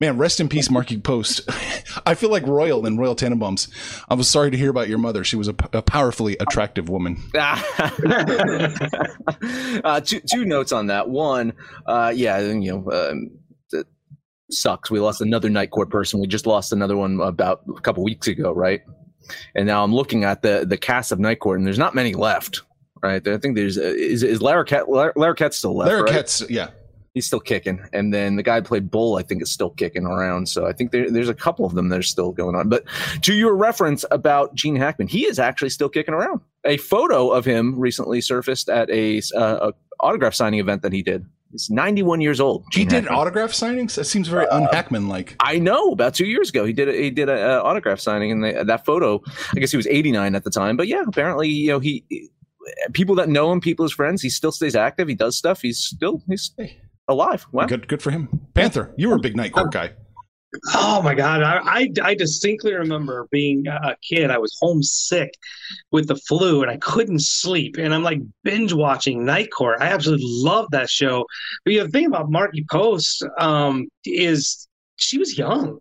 man, 0.00 0.18
rest 0.18 0.40
in 0.40 0.48
peace, 0.48 0.70
Markie 0.70 0.98
Post. 0.98 1.42
I 2.06 2.14
feel 2.14 2.30
like 2.30 2.46
Royal 2.46 2.86
and 2.86 2.98
Royal 2.98 3.14
Tenenbaums. 3.14 3.68
I 4.08 4.14
was 4.14 4.28
sorry 4.28 4.50
to 4.50 4.56
hear 4.56 4.70
about 4.70 4.88
your 4.88 4.98
mother. 4.98 5.22
She 5.22 5.36
was 5.36 5.48
a, 5.48 5.54
a 5.72 5.82
powerfully 5.82 6.36
attractive 6.40 6.88
woman. 6.88 7.22
uh, 7.34 7.60
two 10.00 10.20
two 10.20 10.44
notes 10.44 10.72
on 10.72 10.86
that. 10.88 11.08
One, 11.08 11.52
uh, 11.86 12.12
yeah, 12.14 12.40
you 12.40 12.54
know. 12.72 12.90
Um, 12.90 13.30
sucks. 14.52 14.90
We 14.90 15.00
lost 15.00 15.20
another 15.20 15.48
night 15.48 15.70
court 15.70 15.90
person. 15.90 16.20
We 16.20 16.26
just 16.26 16.46
lost 16.46 16.72
another 16.72 16.96
one 16.96 17.20
about 17.20 17.62
a 17.76 17.80
couple 17.80 18.04
weeks 18.04 18.26
ago, 18.26 18.52
right? 18.52 18.82
And 19.54 19.66
now 19.66 19.84
I'm 19.84 19.94
looking 19.94 20.24
at 20.24 20.42
the 20.42 20.64
the 20.66 20.76
cast 20.76 21.12
of 21.12 21.18
Night 21.18 21.40
Court, 21.40 21.58
and 21.58 21.66
there's 21.66 21.78
not 21.78 21.94
many 21.94 22.14
left, 22.14 22.62
right? 23.02 23.26
I 23.26 23.38
think 23.38 23.56
there's 23.56 23.78
uh, 23.78 23.82
is 23.82 24.22
is 24.22 24.40
Larroquette 24.40 24.86
Larroquette 24.88 25.52
still 25.52 25.76
left? 25.76 25.90
Larroquette's 25.90 26.42
right? 26.42 26.50
yeah. 26.50 26.70
He's 27.12 27.26
still 27.26 27.40
kicking, 27.40 27.84
and 27.92 28.14
then 28.14 28.36
the 28.36 28.42
guy 28.44 28.56
who 28.56 28.62
played 28.62 28.88
Bull, 28.88 29.16
I 29.16 29.22
think, 29.22 29.42
is 29.42 29.50
still 29.50 29.70
kicking 29.70 30.06
around. 30.06 30.48
So 30.48 30.68
I 30.68 30.72
think 30.72 30.92
there, 30.92 31.10
there's 31.10 31.28
a 31.28 31.34
couple 31.34 31.66
of 31.66 31.74
them 31.74 31.88
that 31.88 31.98
are 31.98 32.04
still 32.04 32.30
going 32.30 32.54
on. 32.54 32.68
But 32.68 32.84
to 33.22 33.34
your 33.34 33.56
reference 33.56 34.04
about 34.12 34.54
Gene 34.54 34.76
Hackman, 34.76 35.08
he 35.08 35.26
is 35.26 35.40
actually 35.40 35.70
still 35.70 35.88
kicking 35.88 36.14
around. 36.14 36.40
A 36.64 36.76
photo 36.76 37.30
of 37.30 37.44
him 37.44 37.76
recently 37.76 38.20
surfaced 38.20 38.68
at 38.68 38.88
a, 38.90 39.20
uh, 39.34 39.70
a 39.70 39.72
autograph 39.98 40.34
signing 40.34 40.60
event 40.60 40.82
that 40.82 40.92
he 40.92 41.02
did. 41.02 41.26
He's 41.50 41.68
91 41.68 42.20
years 42.20 42.40
old. 42.40 42.64
He 42.72 42.84
did 42.84 43.04
Hackman. 43.04 43.14
autograph 43.14 43.50
signings. 43.50 43.94
That 43.96 44.04
seems 44.04 44.28
very 44.28 44.46
uh, 44.46 44.58
unhackman 44.58 45.08
like. 45.08 45.34
I 45.40 45.58
know. 45.58 45.90
About 45.90 46.14
two 46.14 46.26
years 46.26 46.48
ago, 46.48 46.64
he 46.64 46.72
did 46.72 46.88
a, 46.88 46.92
he 46.92 47.10
did 47.10 47.28
a, 47.28 47.58
a 47.58 47.62
autograph 47.62 47.98
signing, 47.98 48.30
and 48.30 48.44
they, 48.44 48.62
that 48.62 48.84
photo. 48.86 49.20
I 49.54 49.58
guess 49.58 49.70
he 49.70 49.76
was 49.76 49.86
89 49.88 50.34
at 50.34 50.44
the 50.44 50.50
time, 50.50 50.76
but 50.76 50.86
yeah, 50.86 51.02
apparently, 51.06 51.48
you 51.48 51.68
know, 51.68 51.80
he 51.80 52.04
people 52.92 53.14
that 53.16 53.28
know 53.28 53.50
him, 53.52 53.60
people 53.60 53.84
his 53.84 53.92
friends, 53.92 54.22
he 54.22 54.30
still 54.30 54.52
stays 54.52 54.74
active. 54.74 55.08
He 55.08 55.14
does 55.14 55.36
stuff. 55.36 55.60
He's 55.60 55.78
still 55.78 56.22
he's 56.28 56.52
alive. 57.08 57.46
Wow. 57.52 57.66
Good, 57.66 57.88
good 57.88 58.02
for 58.02 58.10
him. 58.10 58.28
Panther, 58.54 58.94
you 58.96 59.08
were 59.08 59.16
a 59.16 59.20
big 59.20 59.36
Night 59.36 59.52
Court 59.52 59.66
um, 59.66 59.70
guy. 59.70 59.92
Oh 60.74 61.00
my 61.02 61.14
god, 61.14 61.42
I, 61.42 61.60
I 61.64 61.92
I 62.02 62.14
distinctly 62.14 62.74
remember 62.74 63.28
being 63.30 63.66
a 63.68 63.96
kid. 64.02 64.30
I 64.30 64.38
was 64.38 64.56
homesick 64.60 65.32
with 65.92 66.08
the 66.08 66.16
flu, 66.16 66.62
and 66.62 66.70
I 66.70 66.76
couldn't 66.78 67.22
sleep. 67.22 67.76
And 67.78 67.94
I'm 67.94 68.02
like 68.02 68.20
binge 68.42 68.72
watching 68.72 69.24
Night 69.24 69.50
Court. 69.56 69.78
I 69.80 69.86
absolutely 69.86 70.26
love 70.26 70.66
that 70.72 70.90
show. 70.90 71.24
But 71.64 71.72
you 71.72 71.78
know, 71.78 71.84
the 71.84 71.92
thing 71.92 72.06
about 72.06 72.30
Markie 72.30 72.66
Post 72.68 73.24
um, 73.38 73.88
is 74.04 74.66
she 74.96 75.18
was 75.18 75.38
young. 75.38 75.78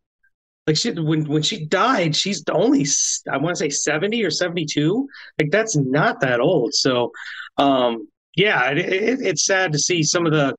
Like 0.67 0.77
she 0.77 0.91
when 0.91 1.27
when 1.27 1.41
she 1.41 1.65
died, 1.65 2.15
she's 2.15 2.43
only 2.51 2.85
I 3.31 3.37
want 3.37 3.57
to 3.57 3.59
say 3.59 3.69
70 3.69 4.23
or 4.23 4.29
72. 4.31 5.07
Like 5.39 5.49
that's 5.51 5.75
not 5.75 6.21
that 6.21 6.39
old. 6.39 6.75
So 6.75 7.11
um, 7.57 8.07
yeah, 8.35 8.69
it, 8.69 8.77
it, 8.77 9.19
it's 9.21 9.45
sad 9.45 9.71
to 9.73 9.79
see 9.79 10.03
some 10.03 10.27
of 10.27 10.31
the 10.31 10.55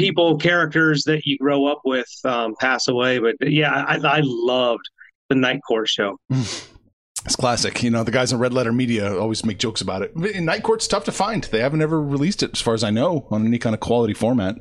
people, 0.00 0.36
characters 0.38 1.04
that 1.04 1.26
you 1.26 1.38
grow 1.38 1.66
up 1.66 1.82
with 1.84 2.08
um, 2.24 2.54
pass 2.58 2.88
away. 2.88 3.18
But 3.18 3.36
yeah, 3.42 3.84
I, 3.86 3.96
I 3.96 4.20
loved 4.24 4.82
the 5.28 5.34
Night 5.36 5.60
Court 5.66 5.88
show. 5.88 6.18
It's 7.26 7.36
classic. 7.36 7.82
You 7.82 7.90
know, 7.90 8.02
the 8.02 8.10
guys 8.10 8.32
in 8.32 8.38
Red 8.38 8.54
Letter 8.54 8.72
Media 8.72 9.14
always 9.14 9.44
make 9.44 9.58
jokes 9.58 9.82
about 9.82 10.00
it. 10.00 10.16
Night 10.16 10.62
Court's 10.62 10.88
tough 10.88 11.04
to 11.04 11.12
find. 11.12 11.44
They 11.44 11.60
haven't 11.60 11.82
ever 11.82 12.00
released 12.00 12.42
it, 12.42 12.52
as 12.54 12.62
far 12.62 12.72
as 12.72 12.82
I 12.82 12.88
know, 12.88 13.26
on 13.30 13.46
any 13.46 13.58
kind 13.58 13.74
of 13.74 13.80
quality 13.80 14.14
format. 14.14 14.56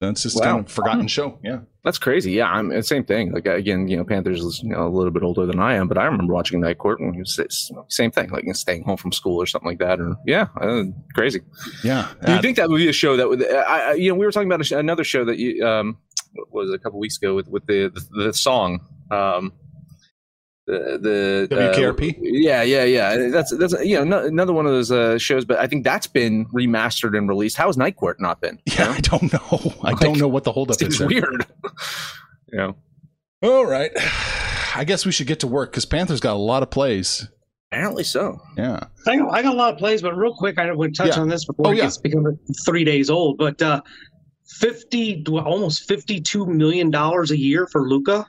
That's 0.00 0.22
just 0.22 0.36
Wow. 0.36 0.44
kind 0.44 0.60
of 0.66 0.72
forgotten 0.72 1.06
show. 1.08 1.38
Yeah. 1.44 1.60
That's 1.84 1.98
crazy. 1.98 2.32
Yeah, 2.32 2.46
I'm 2.50 2.68
the 2.70 2.82
same 2.82 3.04
thing. 3.04 3.32
Like 3.32 3.46
again, 3.46 3.86
you 3.86 3.96
know, 3.98 4.04
Panthers 4.04 4.42
is 4.42 4.62
you 4.62 4.70
know, 4.70 4.86
a 4.86 4.88
little 4.88 5.10
bit 5.10 5.22
older 5.22 5.44
than 5.46 5.58
I 5.60 5.74
am, 5.74 5.88
but 5.88 5.98
I 5.98 6.04
remember 6.04 6.32
watching 6.32 6.60
Night 6.60 6.78
Court 6.78 7.00
and 7.00 7.14
it 7.14 7.18
was 7.18 7.70
same 7.88 8.10
thing, 8.10 8.30
like 8.30 8.44
staying 8.54 8.84
home 8.84 8.96
from 8.96 9.12
school 9.12 9.40
or 9.40 9.46
something 9.46 9.68
like 9.68 9.78
that. 9.78 10.00
Or 10.00 10.16
yeah, 10.26 10.46
uh, 10.60 10.84
crazy. 11.14 11.40
Yeah. 11.84 12.08
Do 12.24 12.32
you 12.32 12.38
Uh, 12.38 12.42
think 12.42 12.56
that 12.56 12.68
would 12.70 12.78
be 12.78 12.88
a 12.88 12.92
show 12.92 13.16
that 13.16 13.28
would? 13.28 13.42
I, 13.46 13.90
I, 13.90 13.92
you 13.94 14.10
know, 14.10 14.18
we 14.18 14.24
were 14.24 14.32
talking 14.32 14.48
about 14.48 14.60
a 14.62 14.64
sh- 14.64 14.72
another 14.72 15.04
show 15.04 15.24
that 15.26 15.38
you 15.38 15.66
um 15.66 15.98
was 16.50 16.70
a 16.72 16.78
couple 16.78 16.98
weeks 16.98 17.16
ago 17.18 17.34
with 17.34 17.48
with 17.48 17.66
the 17.66 17.88
the, 17.94 18.24
the 18.24 18.32
song 18.32 18.80
um 19.10 19.52
the 20.70 21.48
the 21.50 21.90
uh, 21.90 22.14
yeah, 22.22 22.62
yeah, 22.62 22.84
yeah. 22.84 23.28
That's 23.30 23.56
that's 23.56 23.72
you 23.84 23.96
know 23.96 24.04
no, 24.04 24.24
another 24.26 24.52
one 24.52 24.66
of 24.66 24.72
those 24.72 24.90
uh, 24.92 25.18
shows, 25.18 25.44
but 25.44 25.58
I 25.58 25.66
think 25.66 25.84
that's 25.84 26.06
been 26.06 26.46
remastered 26.46 27.16
and 27.16 27.28
released. 27.28 27.56
How 27.56 27.66
has 27.66 27.76
Night 27.76 27.96
Court 27.96 28.20
not 28.20 28.40
been? 28.40 28.58
yeah, 28.66 28.90
I 28.90 29.00
don't 29.00 29.32
know. 29.32 29.74
I 29.82 29.90
Like, 29.90 29.98
don't 30.00 30.18
know 30.18 30.28
what 30.28 30.44
the 30.44 30.52
holdup 30.52 30.76
is. 30.80 30.82
It's 30.82 31.00
weird. 31.00 31.46
yeah, 32.52 32.72
All 33.42 33.66
right. 33.66 33.90
I 34.76 34.84
guess 34.84 35.04
we 35.04 35.12
should 35.12 35.26
get 35.26 35.40
to 35.40 35.46
work 35.46 35.72
because 35.72 35.84
Panthers 35.84 36.20
got 36.20 36.34
a 36.34 36.38
lot 36.38 36.62
of 36.62 36.70
plays. 36.70 37.28
apparently 37.72 38.04
so. 38.04 38.40
Yeah. 38.56 38.80
I 39.06 39.16
got, 39.16 39.28
I 39.32 39.42
got 39.42 39.54
a 39.54 39.56
lot 39.56 39.72
of 39.72 39.78
plays, 39.78 40.00
but 40.02 40.16
real 40.16 40.34
quick, 40.34 40.58
I 40.58 40.70
would 40.72 40.94
touch 40.94 41.08
Yeah. 41.16 41.20
on 41.22 41.28
this 41.28 41.44
before 41.44 41.66
Oh, 41.68 41.70
it 41.70 41.76
yeah. 41.78 41.82
gets 41.84 41.98
become 41.98 42.38
three 42.64 42.84
days 42.84 43.10
old. 43.10 43.38
But 43.38 43.60
uh, 43.62 43.80
fifty, 44.46 45.24
almost 45.28 45.88
fifty-two 45.88 46.46
million 46.46 46.90
dollars 46.90 47.30
a 47.30 47.36
year 47.38 47.66
for 47.72 47.88
Luka. 47.88 48.26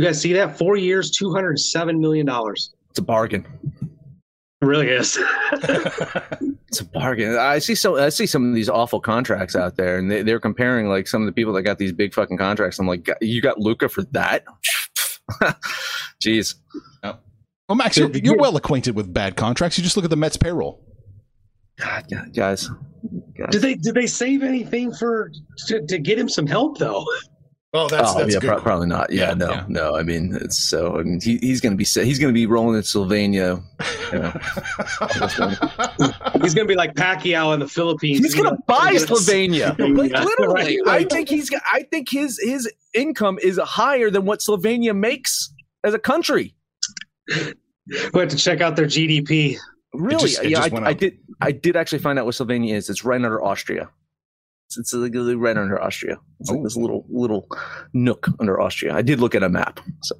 Do 0.00 0.06
you 0.06 0.08
guys 0.08 0.20
see 0.20 0.32
that? 0.32 0.56
Four 0.56 0.76
years, 0.76 1.10
two 1.10 1.30
hundred 1.30 1.58
seven 1.58 2.00
million 2.00 2.24
dollars. 2.24 2.72
It's 2.88 2.98
a 2.98 3.02
bargain. 3.02 3.46
It 4.62 4.64
really 4.64 4.88
is. 4.88 5.18
It's 6.68 6.80
a 6.80 6.84
bargain. 6.84 7.36
I 7.36 7.58
see 7.58 7.74
some. 7.74 7.96
I 7.96 8.10
see 8.10 8.26
some 8.26 8.48
of 8.48 8.54
these 8.54 8.68
awful 8.68 9.00
contracts 9.00 9.56
out 9.56 9.74
there, 9.74 9.98
and 9.98 10.08
they, 10.08 10.22
they're 10.22 10.38
comparing 10.38 10.86
like 10.86 11.08
some 11.08 11.20
of 11.20 11.26
the 11.26 11.32
people 11.32 11.52
that 11.54 11.62
got 11.62 11.78
these 11.78 11.90
big 11.90 12.14
fucking 12.14 12.38
contracts. 12.38 12.78
I'm 12.78 12.86
like, 12.86 13.10
you 13.20 13.42
got 13.42 13.58
Luka 13.58 13.88
for 13.88 14.04
that? 14.12 14.44
Jeez. 16.24 16.54
Well, 17.02 17.76
Max, 17.76 17.96
you're, 17.96 18.10
you're 18.12 18.36
well 18.36 18.56
acquainted 18.56 18.94
with 18.94 19.12
bad 19.12 19.34
contracts. 19.34 19.78
You 19.78 19.82
just 19.82 19.96
look 19.96 20.04
at 20.04 20.10
the 20.10 20.16
Mets 20.16 20.36
payroll. 20.36 20.80
God, 21.80 22.04
yeah, 22.08 22.26
guys. 22.32 22.70
did 23.50 23.62
they 23.62 23.74
did 23.74 23.94
they 23.94 24.06
save 24.06 24.44
anything 24.44 24.94
for 24.94 25.32
to, 25.66 25.84
to 25.86 25.98
get 25.98 26.20
him 26.20 26.28
some 26.28 26.46
help 26.46 26.78
though? 26.78 27.04
Oh, 27.72 27.86
that's 27.88 28.10
oh, 28.16 28.26
yeah, 28.26 28.40
pro- 28.40 28.60
probably 28.60 28.88
not. 28.88 29.12
Yeah, 29.12 29.28
Yeah, 29.28 29.34
no, 29.34 29.50
yeah. 29.50 29.64
no. 29.68 29.96
I 29.96 30.02
mean, 30.02 30.36
it's 30.40 30.58
so. 30.58 30.98
I 30.98 31.04
mean, 31.04 31.20
he, 31.20 31.36
he's 31.38 31.60
gonna 31.60 31.76
be 31.76 31.84
he's 31.84 32.18
gonna 32.18 32.32
be 32.32 32.46
rolling 32.46 32.76
in 32.76 32.82
Sylvania. 32.82 33.60
You 34.12 34.18
know. 34.18 34.32
He's 36.42 36.54
gonna 36.54 36.66
be 36.66 36.74
like 36.74 36.94
Pacquiao 36.94 37.52
in 37.54 37.60
the 37.60 37.68
Philippines. 37.68 38.18
he's 38.18 38.34
gonna 38.34 38.56
buy 38.66 38.90
Yes. 38.92 39.04
Slovenia. 39.06 39.76
Yeah, 39.78 39.86
Like, 39.86 40.12
right, 40.12 40.24
literally, 40.24 40.78
I 40.86 41.04
think 41.04 41.28
he's. 41.28 41.50
g- 41.50 41.58
I 41.72 41.82
think 41.84 42.08
his 42.10 42.40
his 42.42 42.68
income 42.94 43.38
is 43.42 43.58
higher 43.62 44.10
than 44.10 44.24
what 44.24 44.40
Slovenia 44.40 44.96
makes 44.96 45.52
as 45.84 45.94
a 45.94 45.98
country. 45.98 46.54
We 47.28 48.20
have 48.20 48.28
to 48.30 48.36
check 48.36 48.60
out 48.60 48.76
their 48.76 48.86
GDP. 48.86 49.56
Really? 49.94 50.28
just- 50.28 50.42
it 50.42 50.50
yeah, 50.50 50.60
I, 50.72 50.88
I 50.88 50.92
did. 50.92 51.18
I 51.40 51.52
did 51.52 51.76
actually 51.76 51.98
find 52.00 52.18
out 52.18 52.24
what 52.24 52.34
Slovenia 52.34 52.74
is. 52.74 52.90
It's 52.90 53.04
right 53.04 53.16
under 53.16 53.42
Austria. 53.42 53.88
It's, 54.76 54.92
like 54.92 55.12
right 55.14 55.56
under 55.56 55.80
Austria. 55.82 56.18
It's 56.40 56.50
like 56.50 56.62
this 56.62 56.76
little 56.76 57.04
little 57.08 57.48
nook 57.92 58.28
under 58.38 58.60
Austria. 58.60 58.94
I 58.94 59.02
did 59.02 59.20
look 59.20 59.34
at 59.34 59.42
a 59.42 59.48
map. 59.48 59.80
So 60.02 60.14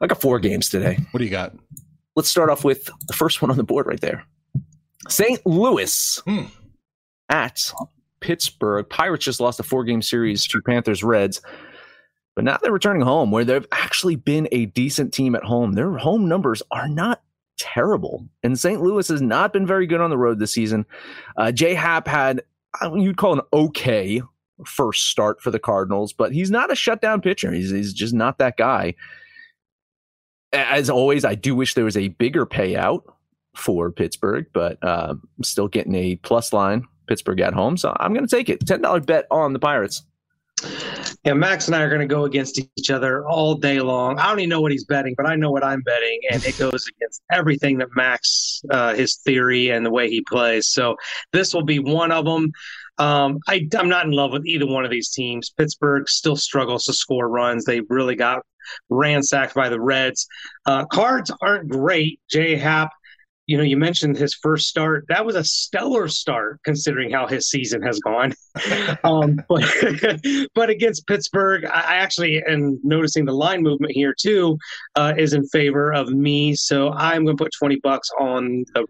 I 0.00 0.06
got 0.06 0.20
four 0.20 0.38
games 0.38 0.68
today. 0.68 0.98
What 1.10 1.18
do 1.18 1.24
you 1.24 1.30
got? 1.30 1.54
Let's 2.16 2.28
start 2.28 2.50
off 2.50 2.64
with 2.64 2.88
the 3.06 3.12
first 3.14 3.42
one 3.42 3.50
on 3.50 3.56
the 3.56 3.64
board 3.64 3.86
right 3.86 4.00
there. 4.00 4.24
St. 5.08 5.44
Louis 5.46 6.20
Hmm. 6.26 6.44
at 7.28 7.72
Pittsburgh. 8.20 8.88
Pirates 8.88 9.24
just 9.24 9.40
lost 9.40 9.60
a 9.60 9.62
four 9.62 9.84
game 9.84 10.02
series 10.02 10.46
to 10.48 10.60
Panthers 10.62 11.02
Reds. 11.04 11.40
But 12.34 12.44
now 12.44 12.58
they're 12.62 12.72
returning 12.72 13.02
home 13.02 13.30
where 13.30 13.44
they've 13.44 13.66
actually 13.72 14.16
been 14.16 14.48
a 14.52 14.66
decent 14.66 15.12
team 15.12 15.34
at 15.34 15.42
home. 15.42 15.72
Their 15.72 15.96
home 15.98 16.28
numbers 16.28 16.62
are 16.70 16.88
not 16.88 17.22
terrible. 17.58 18.28
And 18.44 18.58
St. 18.58 18.80
Louis 18.80 19.08
has 19.08 19.20
not 19.20 19.52
been 19.52 19.66
very 19.66 19.86
good 19.86 20.00
on 20.00 20.10
the 20.10 20.18
road 20.18 20.38
this 20.38 20.52
season. 20.52 20.86
Uh, 21.36 21.50
J.A. 21.50 21.74
Happ 21.74 22.06
had, 22.06 22.42
you'd 22.82 23.16
call 23.16 23.34
an 23.34 23.40
okay 23.52 24.22
first 24.64 25.08
start 25.08 25.40
for 25.40 25.50
the 25.50 25.58
Cardinals, 25.58 26.12
but 26.12 26.32
he's 26.32 26.50
not 26.50 26.72
a 26.72 26.74
shutdown 26.74 27.20
pitcher. 27.20 27.52
He's, 27.52 27.70
he's 27.70 27.92
just 27.92 28.14
not 28.14 28.38
that 28.38 28.56
guy. 28.56 28.94
As 30.52 30.88
always, 30.90 31.24
I 31.24 31.34
do 31.34 31.54
wish 31.54 31.74
there 31.74 31.84
was 31.84 31.96
a 31.96 32.08
bigger 32.08 32.46
payout 32.46 33.02
for 33.54 33.90
Pittsburgh, 33.90 34.46
but 34.52 34.82
uh, 34.82 35.14
I'm 35.14 35.44
still 35.44 35.68
getting 35.68 35.94
a 35.94 36.16
plus 36.16 36.52
line 36.52 36.86
Pittsburgh 37.06 37.40
at 37.40 37.52
home. 37.52 37.76
So 37.76 37.94
I'm 38.00 38.14
going 38.14 38.26
to 38.26 38.36
take 38.36 38.48
it. 38.48 38.64
$10 38.64 39.04
bet 39.06 39.26
on 39.30 39.52
the 39.52 39.58
Pirates. 39.58 40.02
Yeah, 41.24 41.32
Max 41.34 41.66
and 41.66 41.74
I 41.74 41.82
are 41.82 41.88
going 41.88 42.00
to 42.00 42.06
go 42.06 42.24
against 42.24 42.60
each 42.76 42.90
other 42.90 43.26
all 43.26 43.54
day 43.54 43.80
long. 43.80 44.18
I 44.18 44.28
don't 44.28 44.38
even 44.38 44.50
know 44.50 44.60
what 44.60 44.72
he's 44.72 44.84
betting, 44.84 45.14
but 45.16 45.26
I 45.26 45.34
know 45.34 45.50
what 45.50 45.64
I'm 45.64 45.82
betting, 45.82 46.20
and 46.30 46.44
it 46.44 46.56
goes 46.58 46.86
against 46.88 47.22
everything 47.32 47.78
that 47.78 47.88
Max, 47.96 48.62
uh, 48.70 48.94
his 48.94 49.16
theory 49.16 49.70
and 49.70 49.84
the 49.84 49.90
way 49.90 50.08
he 50.08 50.22
plays. 50.22 50.68
So 50.68 50.96
this 51.32 51.52
will 51.52 51.64
be 51.64 51.80
one 51.80 52.12
of 52.12 52.24
them. 52.24 52.52
Um, 52.98 53.38
I, 53.48 53.66
I'm 53.76 53.88
not 53.88 54.06
in 54.06 54.12
love 54.12 54.32
with 54.32 54.46
either 54.46 54.66
one 54.66 54.84
of 54.84 54.90
these 54.90 55.10
teams. 55.10 55.50
Pittsburgh 55.50 56.08
still 56.08 56.36
struggles 56.36 56.84
to 56.84 56.92
score 56.92 57.28
runs. 57.28 57.64
They 57.64 57.80
really 57.88 58.16
got 58.16 58.42
ransacked 58.88 59.54
by 59.54 59.68
the 59.68 59.80
Reds. 59.80 60.26
Uh, 60.66 60.84
cards 60.86 61.30
aren't 61.42 61.68
great. 61.68 62.20
J.A. 62.30 62.58
Happ 62.58 62.90
you 63.48 63.56
know, 63.56 63.62
you 63.62 63.78
mentioned 63.78 64.18
his 64.18 64.34
first 64.34 64.68
start. 64.68 65.06
That 65.08 65.24
was 65.24 65.34
a 65.34 65.42
stellar 65.42 66.06
start 66.06 66.60
considering 66.64 67.10
how 67.10 67.26
his 67.26 67.48
season 67.48 67.80
has 67.80 67.98
gone. 67.98 68.34
um, 69.04 69.40
but 69.48 69.64
but 70.54 70.68
against 70.68 71.06
Pittsburgh, 71.06 71.64
I 71.64 71.96
actually 71.96 72.42
am 72.46 72.78
noticing 72.84 73.24
the 73.24 73.32
line 73.32 73.62
movement 73.62 73.94
here 73.94 74.14
too 74.16 74.58
uh, 74.96 75.14
is 75.16 75.32
in 75.32 75.48
favor 75.48 75.94
of 75.94 76.10
me. 76.10 76.54
So 76.54 76.92
I'm 76.92 77.24
going 77.24 77.38
to 77.38 77.42
put 77.42 77.52
twenty 77.58 77.80
bucks 77.82 78.10
on 78.20 78.66
the 78.74 78.84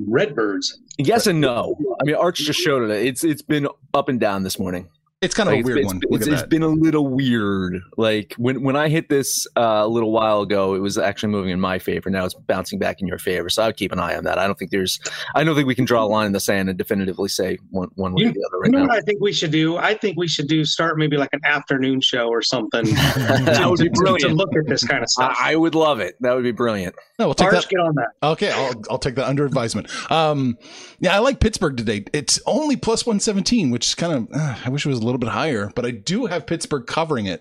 Redbirds. 0.00 0.80
Yes 0.98 1.28
and 1.28 1.40
no. 1.40 1.76
I 2.00 2.04
mean, 2.04 2.16
Arch 2.16 2.38
just 2.38 2.58
showed 2.58 2.90
it. 2.90 3.06
It's 3.06 3.22
it's 3.22 3.42
been 3.42 3.68
up 3.94 4.08
and 4.08 4.18
down 4.18 4.42
this 4.42 4.58
morning. 4.58 4.88
It's 5.22 5.34
kind 5.34 5.48
of 5.48 5.54
Like, 5.54 5.64
a 5.64 5.66
weird 5.66 5.78
it's, 5.78 5.86
one. 5.86 5.96
It's, 6.02 6.10
Look 6.10 6.20
it's- 6.22 6.38
at 6.40 6.40
it's 6.44 6.48
been 6.50 6.62
a 6.62 6.68
little 6.68 7.06
weird. 7.06 7.80
Like 7.96 8.34
when 8.38 8.62
when 8.62 8.74
I 8.76 8.88
hit 8.88 9.08
this 9.08 9.46
uh, 9.56 9.82
a 9.84 9.88
little 9.88 10.10
while 10.10 10.40
ago, 10.42 10.74
it 10.74 10.80
was 10.80 10.98
actually 10.98 11.30
moving 11.30 11.50
in 11.52 11.60
my 11.60 11.78
favor. 11.78 12.10
Now 12.10 12.24
it's 12.24 12.34
bouncing 12.34 12.78
back 12.78 13.00
in 13.00 13.06
your 13.06 13.18
favor. 13.18 13.48
So 13.48 13.62
I 13.62 13.66
would 13.66 13.76
keep 13.76 13.92
an 13.92 14.00
eye 14.00 14.16
on 14.16 14.24
that. 14.24 14.38
I 14.38 14.46
don't 14.46 14.58
think 14.58 14.70
there's. 14.72 14.98
I 15.34 15.44
don't 15.44 15.54
think 15.54 15.66
we 15.68 15.74
can 15.74 15.84
draw 15.84 16.04
a 16.04 16.06
line 16.06 16.26
in 16.26 16.32
the 16.32 16.40
sand 16.40 16.68
and 16.68 16.76
definitively 16.76 17.28
say 17.28 17.58
one 17.70 17.88
one 17.94 18.14
way 18.14 18.24
or 18.24 18.32
the 18.32 18.44
other 18.48 18.58
right 18.58 18.66
you 18.66 18.72
know 18.72 18.78
now. 18.80 18.88
what 18.88 18.98
I 18.98 19.00
think 19.02 19.20
we 19.20 19.32
should 19.32 19.52
do? 19.52 19.76
I 19.76 19.94
think 19.94 20.16
we 20.18 20.26
should 20.26 20.48
do 20.48 20.64
start 20.64 20.98
maybe 20.98 21.16
like 21.16 21.30
an 21.32 21.40
afternoon 21.44 22.00
show 22.00 22.28
or 22.28 22.42
something 22.42 22.84
That 22.94 23.66
would 23.68 23.78
be 23.78 23.88
to, 23.90 24.16
to 24.20 24.28
look 24.28 24.54
at 24.56 24.66
this 24.66 24.84
kind 24.84 25.02
of 25.02 25.08
stuff. 25.08 25.36
I, 25.38 25.52
I 25.52 25.56
would 25.56 25.74
love 25.74 26.00
it. 26.00 26.16
That 26.20 26.34
would 26.34 26.42
be 26.44 26.52
brilliant. 26.52 26.94
No, 27.18 27.26
we'll 27.28 27.34
take 27.34 27.52
Arch, 27.52 27.62
that. 27.62 27.68
get 27.70 27.78
on 27.78 27.94
that. 27.94 28.08
Okay, 28.22 28.50
I'll 28.50 28.82
I'll 28.90 28.98
take 28.98 29.14
that 29.14 29.28
under 29.28 29.44
advisement. 29.46 29.88
Um, 30.10 30.58
yeah, 30.98 31.14
I 31.14 31.20
like 31.20 31.38
Pittsburgh 31.40 31.76
today. 31.76 32.04
It's 32.12 32.40
only 32.46 32.74
plus 32.76 33.06
one 33.06 33.20
seventeen, 33.20 33.70
which 33.70 33.86
is 33.86 33.94
kind 33.94 34.12
of. 34.12 34.28
Uh, 34.34 34.56
I 34.64 34.68
wish 34.68 34.84
it 34.84 34.88
was 34.88 34.98
a 34.98 35.02
little 35.04 35.11
bit 35.18 35.30
higher, 35.30 35.70
but 35.74 35.84
I 35.86 35.90
do 35.90 36.26
have 36.26 36.46
Pittsburgh 36.46 36.86
covering 36.86 37.26
it, 37.26 37.40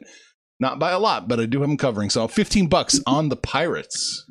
not 0.59 0.79
by 0.79 0.91
a 0.91 0.99
lot, 0.99 1.27
but 1.27 1.39
I 1.39 1.45
do 1.45 1.59
have 1.61 1.69
them 1.69 1.77
covering. 1.77 2.09
So 2.09 2.27
fifteen 2.27 2.67
bucks 2.67 2.99
on 3.07 3.29
the 3.29 3.35
Pirates. 3.35 4.25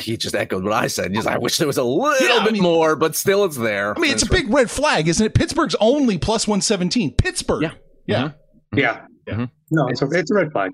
He 0.00 0.18
just 0.18 0.34
echoed 0.34 0.64
what 0.64 0.74
I 0.74 0.86
said. 0.88 1.14
Just, 1.14 1.26
I 1.26 1.38
wish 1.38 1.56
there 1.56 1.66
was 1.66 1.78
a 1.78 1.82
little 1.82 2.14
Yeah, 2.28 2.42
I 2.42 2.44
bit 2.44 2.52
mean- 2.52 2.62
more, 2.62 2.94
but 2.94 3.16
still, 3.16 3.44
it's 3.44 3.56
there. 3.56 3.96
I 3.96 4.00
mean, 4.00 4.12
it's 4.12 4.22
a 4.22 4.28
big 4.28 4.52
red 4.52 4.70
flag, 4.70 5.08
isn't 5.08 5.24
it? 5.24 5.32
Pittsburgh's 5.34 5.74
only 5.80 6.18
plus 6.18 6.46
one 6.46 6.60
seventeen. 6.60 7.14
Pittsburgh. 7.14 7.62
Yeah. 7.62 7.72
yeah. 8.06 8.30
Mhm. 8.74 8.78
Yeah. 8.78 9.06
Mhm. 9.28 9.50
No, 9.70 9.88
it's 9.88 10.02
a, 10.02 10.08
it's 10.10 10.30
a 10.30 10.34
red 10.34 10.52
flag. 10.52 10.72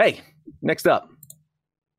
Hey, 0.00 0.20
next 0.62 0.86
up, 0.86 1.08
then 1.08 1.16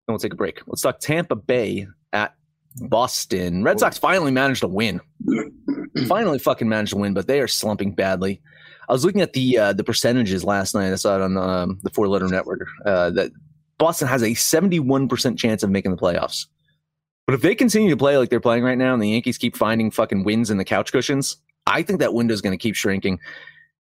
we'll 0.09 0.19
take 0.19 0.33
a 0.33 0.37
break. 0.37 0.61
Let's 0.67 0.81
talk 0.81 0.99
Tampa 0.99 1.35
Bay 1.35 1.87
at 2.13 2.33
Boston. 2.77 3.63
Red 3.63 3.79
Sox 3.79 3.97
finally 3.97 4.31
managed 4.31 4.61
to 4.61 4.67
win. 4.67 5.01
finally, 6.07 6.39
fucking 6.39 6.69
managed 6.69 6.91
to 6.91 6.97
win, 6.97 7.13
but 7.13 7.27
they 7.27 7.41
are 7.41 7.47
slumping 7.47 7.93
badly. 7.93 8.41
I 8.89 8.93
was 8.93 9.05
looking 9.05 9.21
at 9.21 9.33
the 9.33 9.57
uh, 9.57 9.73
the 9.73 9.83
percentages 9.83 10.43
last 10.43 10.73
night. 10.73 10.91
I 10.91 10.95
saw 10.95 11.15
it 11.15 11.21
on 11.21 11.37
um, 11.37 11.79
the 11.83 11.91
Four 11.91 12.07
Letter 12.07 12.27
Network 12.27 12.67
uh, 12.85 13.11
that 13.11 13.31
Boston 13.77 14.07
has 14.07 14.23
a 14.23 14.33
seventy 14.33 14.79
one 14.79 15.07
percent 15.07 15.37
chance 15.37 15.63
of 15.63 15.69
making 15.69 15.91
the 15.91 15.97
playoffs. 15.97 16.47
But 17.27 17.35
if 17.35 17.41
they 17.41 17.53
continue 17.53 17.91
to 17.91 17.97
play 17.97 18.17
like 18.17 18.31
they're 18.31 18.39
playing 18.39 18.63
right 18.63 18.77
now, 18.77 18.93
and 18.93 19.01
the 19.01 19.09
Yankees 19.09 19.37
keep 19.37 19.55
finding 19.55 19.91
fucking 19.91 20.23
wins 20.23 20.49
in 20.49 20.57
the 20.57 20.65
couch 20.65 20.91
cushions, 20.91 21.37
I 21.67 21.83
think 21.83 21.99
that 21.99 22.15
window 22.15 22.33
is 22.33 22.41
going 22.41 22.57
to 22.57 22.61
keep 22.61 22.75
shrinking. 22.75 23.19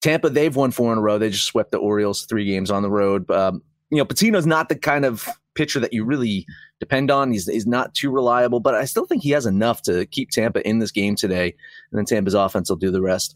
Tampa, 0.01 0.29
they've 0.29 0.55
won 0.55 0.73
four 0.73 0.93
in 0.93 0.99
a 0.99 1.01
row. 1.01 1.19
They 1.19 1.31
just 1.31 1.47
swept 1.47 1.71
the 1.71 1.79
Orioles 1.79 2.25
three 2.27 2.45
games 2.45 2.71
on 2.71 2.83
the 2.83 2.91
road. 2.91 3.31
Um, 3.31 3.63
you 3.91 3.99
know, 3.99 4.05
Patino's 4.05 4.47
not 4.47 4.69
the 4.69 4.77
kind 4.77 5.05
of 5.05 5.29
pitcher 5.55 5.81
that 5.81 5.93
you 5.93 6.05
really 6.05 6.47
depend 6.79 7.11
on. 7.11 7.33
He's, 7.33 7.47
he's 7.47 7.67
not 7.67 7.95
too 7.95 8.11
reliable, 8.11 8.61
but 8.61 8.75
I 8.75 8.85
still 8.85 9.07
think 9.07 9.23
he 9.23 9.31
has 9.31 9.47
enough 9.47 9.83
to 9.83 10.07
keep 10.07 10.31
Tampa 10.31 10.67
in 10.69 10.79
this 10.79 10.93
game 10.93 11.17
today. 11.17 11.55
And 11.91 11.99
then 11.99 12.05
Tampa's 12.05 12.35
offense 12.35 12.71
will 12.71 12.77
do 12.77 12.91
the 12.91 13.03
rest. 13.03 13.35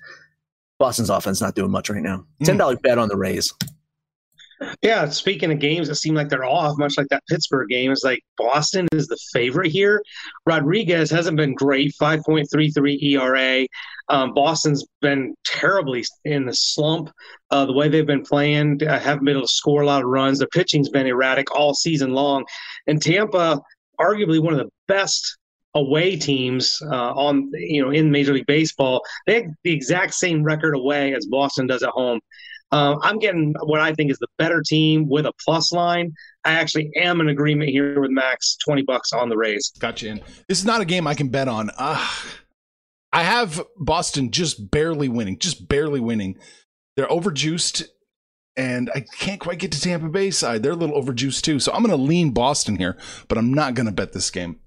Boston's 0.82 1.10
offense 1.10 1.40
not 1.40 1.54
doing 1.54 1.70
much 1.70 1.90
right 1.90 2.02
now. 2.02 2.26
Mm. 2.42 2.46
Ten 2.46 2.56
dollar 2.56 2.76
bet 2.76 2.98
on 2.98 3.08
the 3.08 3.16
Rays. 3.16 3.54
Yeah, 4.82 5.08
speaking 5.10 5.52
of 5.52 5.60
games 5.60 5.86
that 5.86 5.94
seem 5.94 6.16
like 6.16 6.28
they're 6.28 6.44
off, 6.44 6.76
much 6.76 6.98
like 6.98 7.06
that 7.10 7.22
Pittsburgh 7.28 7.68
game, 7.68 7.92
is 7.92 8.02
like 8.04 8.18
Boston 8.36 8.88
is 8.92 9.06
the 9.06 9.16
favorite 9.32 9.70
here. 9.70 10.02
Rodriguez 10.44 11.08
hasn't 11.08 11.36
been 11.36 11.54
great, 11.54 11.94
5.33 12.00 13.00
ERA. 13.00 13.66
Um, 14.08 14.34
Boston's 14.34 14.84
been 15.00 15.36
terribly 15.44 16.04
in 16.24 16.46
the 16.46 16.54
slump. 16.54 17.12
Uh, 17.52 17.64
the 17.64 17.72
way 17.72 17.88
they've 17.88 18.04
been 18.04 18.24
playing, 18.24 18.80
uh, 18.84 18.98
haven't 18.98 19.24
been 19.24 19.36
able 19.36 19.46
to 19.46 19.52
score 19.52 19.82
a 19.82 19.86
lot 19.86 20.02
of 20.02 20.08
runs. 20.08 20.40
The 20.40 20.48
pitching's 20.48 20.88
been 20.88 21.06
erratic 21.06 21.54
all 21.54 21.74
season 21.74 22.12
long. 22.12 22.44
And 22.88 23.00
Tampa, 23.00 23.60
arguably 24.00 24.42
one 24.42 24.52
of 24.52 24.58
the 24.58 24.70
best 24.88 25.38
away 25.75 26.17
teams 26.17 26.81
uh, 26.91 27.12
on 27.12 27.50
you 27.55 27.83
know 27.83 27.91
in 27.91 28.11
Major 28.11 28.35
League 28.35 28.47
Baseball, 28.47 29.02
they 29.26 29.43
have 29.43 29.50
the 29.64 29.73
exact 29.73 30.14
same 30.14 30.43
record 30.43 30.75
away 30.75 31.14
as 31.14 31.26
Boston 31.26 31.67
does 31.67 31.83
at 31.83 31.91
home. 31.91 32.21
Um, 32.73 32.99
I'm 33.02 33.19
getting 33.19 33.55
what 33.64 33.81
I 33.81 33.93
think 33.93 34.11
is 34.11 34.19
the 34.19 34.29
better 34.38 34.62
team 34.67 35.09
with 35.09 35.26
a 35.26 35.33
plus 35.45 35.73
line. 35.73 36.14
I 36.45 36.52
actually 36.52 36.91
am 36.97 37.21
in 37.21 37.29
agreement 37.29 37.71
here 37.71 38.00
with 38.00 38.11
Max, 38.11 38.57
twenty 38.64 38.83
bucks 38.83 39.12
on 39.12 39.29
the 39.29 39.37
Rays. 39.37 39.73
Got 39.79 40.02
you 40.02 40.12
in. 40.12 40.21
This 40.49 40.58
is 40.58 40.65
not 40.65 40.80
a 40.80 40.87
game 40.87 41.06
I 41.06 41.15
can 41.15 41.28
bet 41.28 41.49
on. 41.49 41.71
Uh, 41.76 42.06
I 43.13 43.25
have 43.25 43.63
Boston 43.76 44.30
just 44.30 44.71
barely 44.71 45.08
winning, 45.08 45.39
just 45.39 45.69
barely 45.69 46.00
winning. 46.00 46.39
They're 46.97 47.06
overjuiced, 47.08 47.85
and 48.56 48.91
I 48.95 49.04
can't 49.19 49.41
quite 49.41 49.58
get 49.58 49.73
to 49.73 49.80
Tampa 49.80 50.08
Bay 50.08 50.30
side. 50.30 50.63
They're 50.63 50.73
a 50.73 50.76
little 50.76 51.00
overjuiced 51.00 51.43
too. 51.43 51.61
So 51.61 51.73
I'm 51.73 51.82
going 51.82 51.97
to 51.97 52.02
lean 52.02 52.30
Boston 52.30 52.76
here, 52.76 52.97
but 53.28 53.37
I'm 53.37 53.52
not 53.52 53.75
going 53.75 53.87
to 53.87 53.93
bet 53.93 54.13
this 54.13 54.30
game. 54.30 54.61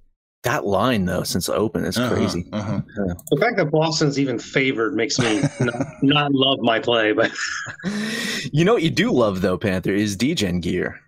That 0.45 0.65
line 0.65 1.05
though, 1.05 1.23
since 1.23 1.47
the 1.47 1.55
open, 1.55 1.83
is 1.85 1.97
Uh-huh, 1.97 2.15
crazy. 2.15 2.47
uh-huh. 2.53 2.81
The 3.31 3.37
fact 3.37 3.57
that 3.57 3.71
Boston's 3.71 4.17
even 4.19 4.39
favored 4.39 4.95
makes 4.95 5.19
me 5.19 5.41
not, 5.59 5.75
not 6.03 6.31
love 6.33 6.59
my 6.61 6.79
play, 6.79 7.11
but 7.11 7.31
You 8.51 8.63
know 8.63 8.73
what 8.73 8.83
you 8.83 8.89
do 8.91 9.11
love 9.11 9.41
though, 9.41 9.57
Panther, 9.57 9.91
is 9.93 10.15
DGen 10.15 10.61
gear. 10.61 10.99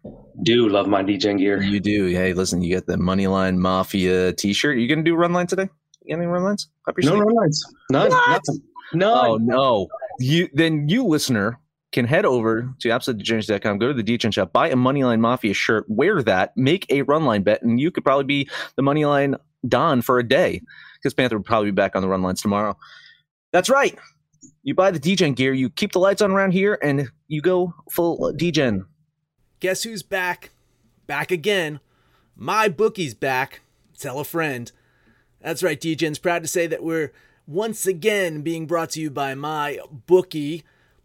do 0.44 0.68
love 0.70 0.88
my 0.88 1.04
DJing 1.04 1.38
gear. 1.38 1.62
You 1.62 1.80
do. 1.80 2.08
Hey, 2.08 2.34
listen, 2.34 2.62
you 2.62 2.70
get 2.74 2.86
the 2.88 2.96
Moneyline 2.96 3.58
Mafia 3.58 4.34
T-shirt. 4.34 4.78
You 4.78 4.88
gonna 4.88 5.04
do 5.04 5.16
run 5.16 5.34
line 5.34 5.48
today? 5.48 5.70
You 6.04 6.16
got 6.16 6.22
any 6.22 6.28
run 6.28 6.44
lines? 6.44 6.68
Up 6.88 6.96
your 6.98 7.06
No 7.12 7.18
sleeve? 7.18 7.24
run 7.28 7.36
lines. 7.36 7.64
None. 7.92 8.10
What? 8.10 8.30
Nothing. 8.30 8.62
None. 8.94 9.28
Oh 9.28 9.38
no! 9.38 9.88
You 10.20 10.48
then 10.54 10.88
you 10.90 11.04
listener 11.06 11.60
can 11.98 12.06
head 12.06 12.26
over 12.26 12.72
to 12.78 12.90
absolutedegeneracy.com, 12.90 13.80
go 13.80 13.88
to 13.88 13.94
the 14.04 14.04
DGen 14.04 14.32
shop, 14.32 14.54
buy 14.54 14.70
a 14.70 14.76
Moneyline 14.76 15.20
Mafia 15.20 15.56
shirt, 15.56 15.84
wear 15.88 16.22
that, 16.22 16.56
make 16.56 16.86
a 16.92 17.02
run 17.02 17.26
line 17.26 17.42
bet, 17.42 17.64
and 17.64 17.80
you 17.80 17.90
could 17.90 18.04
probably 18.04 18.24
be 18.24 18.48
the 18.76 18.84
Moneyline 18.84 19.36
Don 19.68 20.04
for 20.04 20.20
a 20.20 20.28
day 20.28 20.62
because 20.94 21.16
Panther 21.16 21.38
will 21.38 21.44
probably 21.44 21.72
be 21.72 21.76
back 21.76 21.96
on 21.96 22.04
the 22.04 22.08
run 22.08 22.22
lines 22.22 22.40
tomorrow. 22.40 22.78
That's 23.52 23.68
right. 23.68 23.98
You 24.62 24.76
buy 24.76 24.92
the 24.92 25.00
DGen 25.00 25.36
gear, 25.36 25.54
you 25.54 25.72
keep 25.72 25.94
the 25.94 26.00
lights 26.00 26.22
on 26.22 26.30
around 26.30 26.52
here, 26.52 26.78
and 26.84 27.10
you 27.30 27.42
go 27.42 27.74
full 27.90 28.32
DGen. 28.34 28.86
Guess 29.60 29.82
who's 29.82 30.04
back? 30.04 30.52
Back 31.08 31.32
again. 31.32 31.80
My 32.36 32.70
bookie's 32.70 33.16
back. 33.16 33.62
Tell 33.98 34.20
a 34.20 34.24
friend. 34.24 34.72
That's 35.42 35.64
right, 35.64 35.82
DGen's 35.82 36.20
proud 36.20 36.44
to 36.44 36.48
say 36.48 36.68
that 36.68 36.84
we're 36.84 37.12
once 37.48 37.88
again 37.88 38.44
being 38.44 38.68
brought 38.68 38.92
to 38.92 39.02
you 39.02 39.10
by 39.10 39.34
my 39.34 39.80
bookie. 40.06 40.64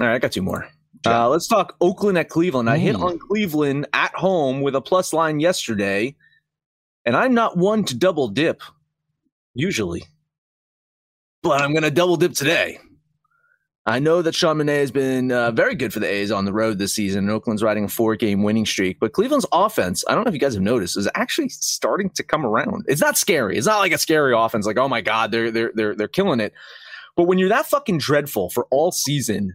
All 0.00 0.06
right, 0.06 0.14
I 0.14 0.18
got 0.18 0.32
two 0.32 0.42
more. 0.42 0.68
Uh, 1.06 1.28
let's 1.28 1.46
talk 1.46 1.76
Oakland 1.80 2.18
at 2.18 2.28
Cleveland. 2.28 2.68
I 2.68 2.78
hit 2.78 2.96
on 2.96 3.18
Cleveland 3.18 3.86
at 3.92 4.14
home 4.14 4.62
with 4.62 4.74
a 4.74 4.80
plus 4.80 5.12
line 5.12 5.40
yesterday, 5.40 6.14
and 7.04 7.16
I'm 7.16 7.34
not 7.34 7.56
one 7.56 7.84
to 7.84 7.96
double 7.96 8.28
dip 8.28 8.62
usually, 9.54 10.04
but 11.42 11.60
I'm 11.60 11.72
going 11.72 11.84
to 11.84 11.90
double 11.90 12.16
dip 12.16 12.32
today. 12.32 12.78
I 13.86 14.00
know 14.00 14.20
that 14.20 14.34
Sean 14.34 14.58
Manaea 14.58 14.80
has 14.80 14.90
been 14.90 15.32
uh, 15.32 15.50
very 15.50 15.74
good 15.74 15.94
for 15.94 16.00
the 16.00 16.06
A's 16.06 16.30
on 16.30 16.44
the 16.44 16.52
road 16.52 16.78
this 16.78 16.92
season. 16.92 17.24
And 17.24 17.30
Oakland's 17.30 17.62
riding 17.62 17.84
a 17.84 17.88
four 17.88 18.16
game 18.16 18.42
winning 18.42 18.66
streak, 18.66 19.00
but 19.00 19.14
Cleveland's 19.14 19.46
offense, 19.50 20.04
I 20.06 20.14
don't 20.14 20.24
know 20.24 20.28
if 20.28 20.34
you 20.34 20.40
guys 20.40 20.52
have 20.52 20.62
noticed, 20.62 20.98
is 20.98 21.08
actually 21.14 21.48
starting 21.48 22.10
to 22.10 22.22
come 22.22 22.44
around. 22.44 22.84
It's 22.86 23.00
not 23.00 23.16
scary. 23.16 23.56
It's 23.56 23.66
not 23.66 23.78
like 23.78 23.92
a 23.92 23.98
scary 23.98 24.34
offense, 24.36 24.66
like, 24.66 24.76
oh 24.76 24.88
my 24.88 25.00
God, 25.00 25.30
they're, 25.30 25.50
they're, 25.50 25.72
they're, 25.74 25.94
they're 25.94 26.08
killing 26.08 26.38
it. 26.38 26.52
But 27.16 27.22
when 27.22 27.38
you're 27.38 27.48
that 27.48 27.64
fucking 27.66 27.96
dreadful 27.96 28.50
for 28.50 28.66
all 28.70 28.92
season, 28.92 29.54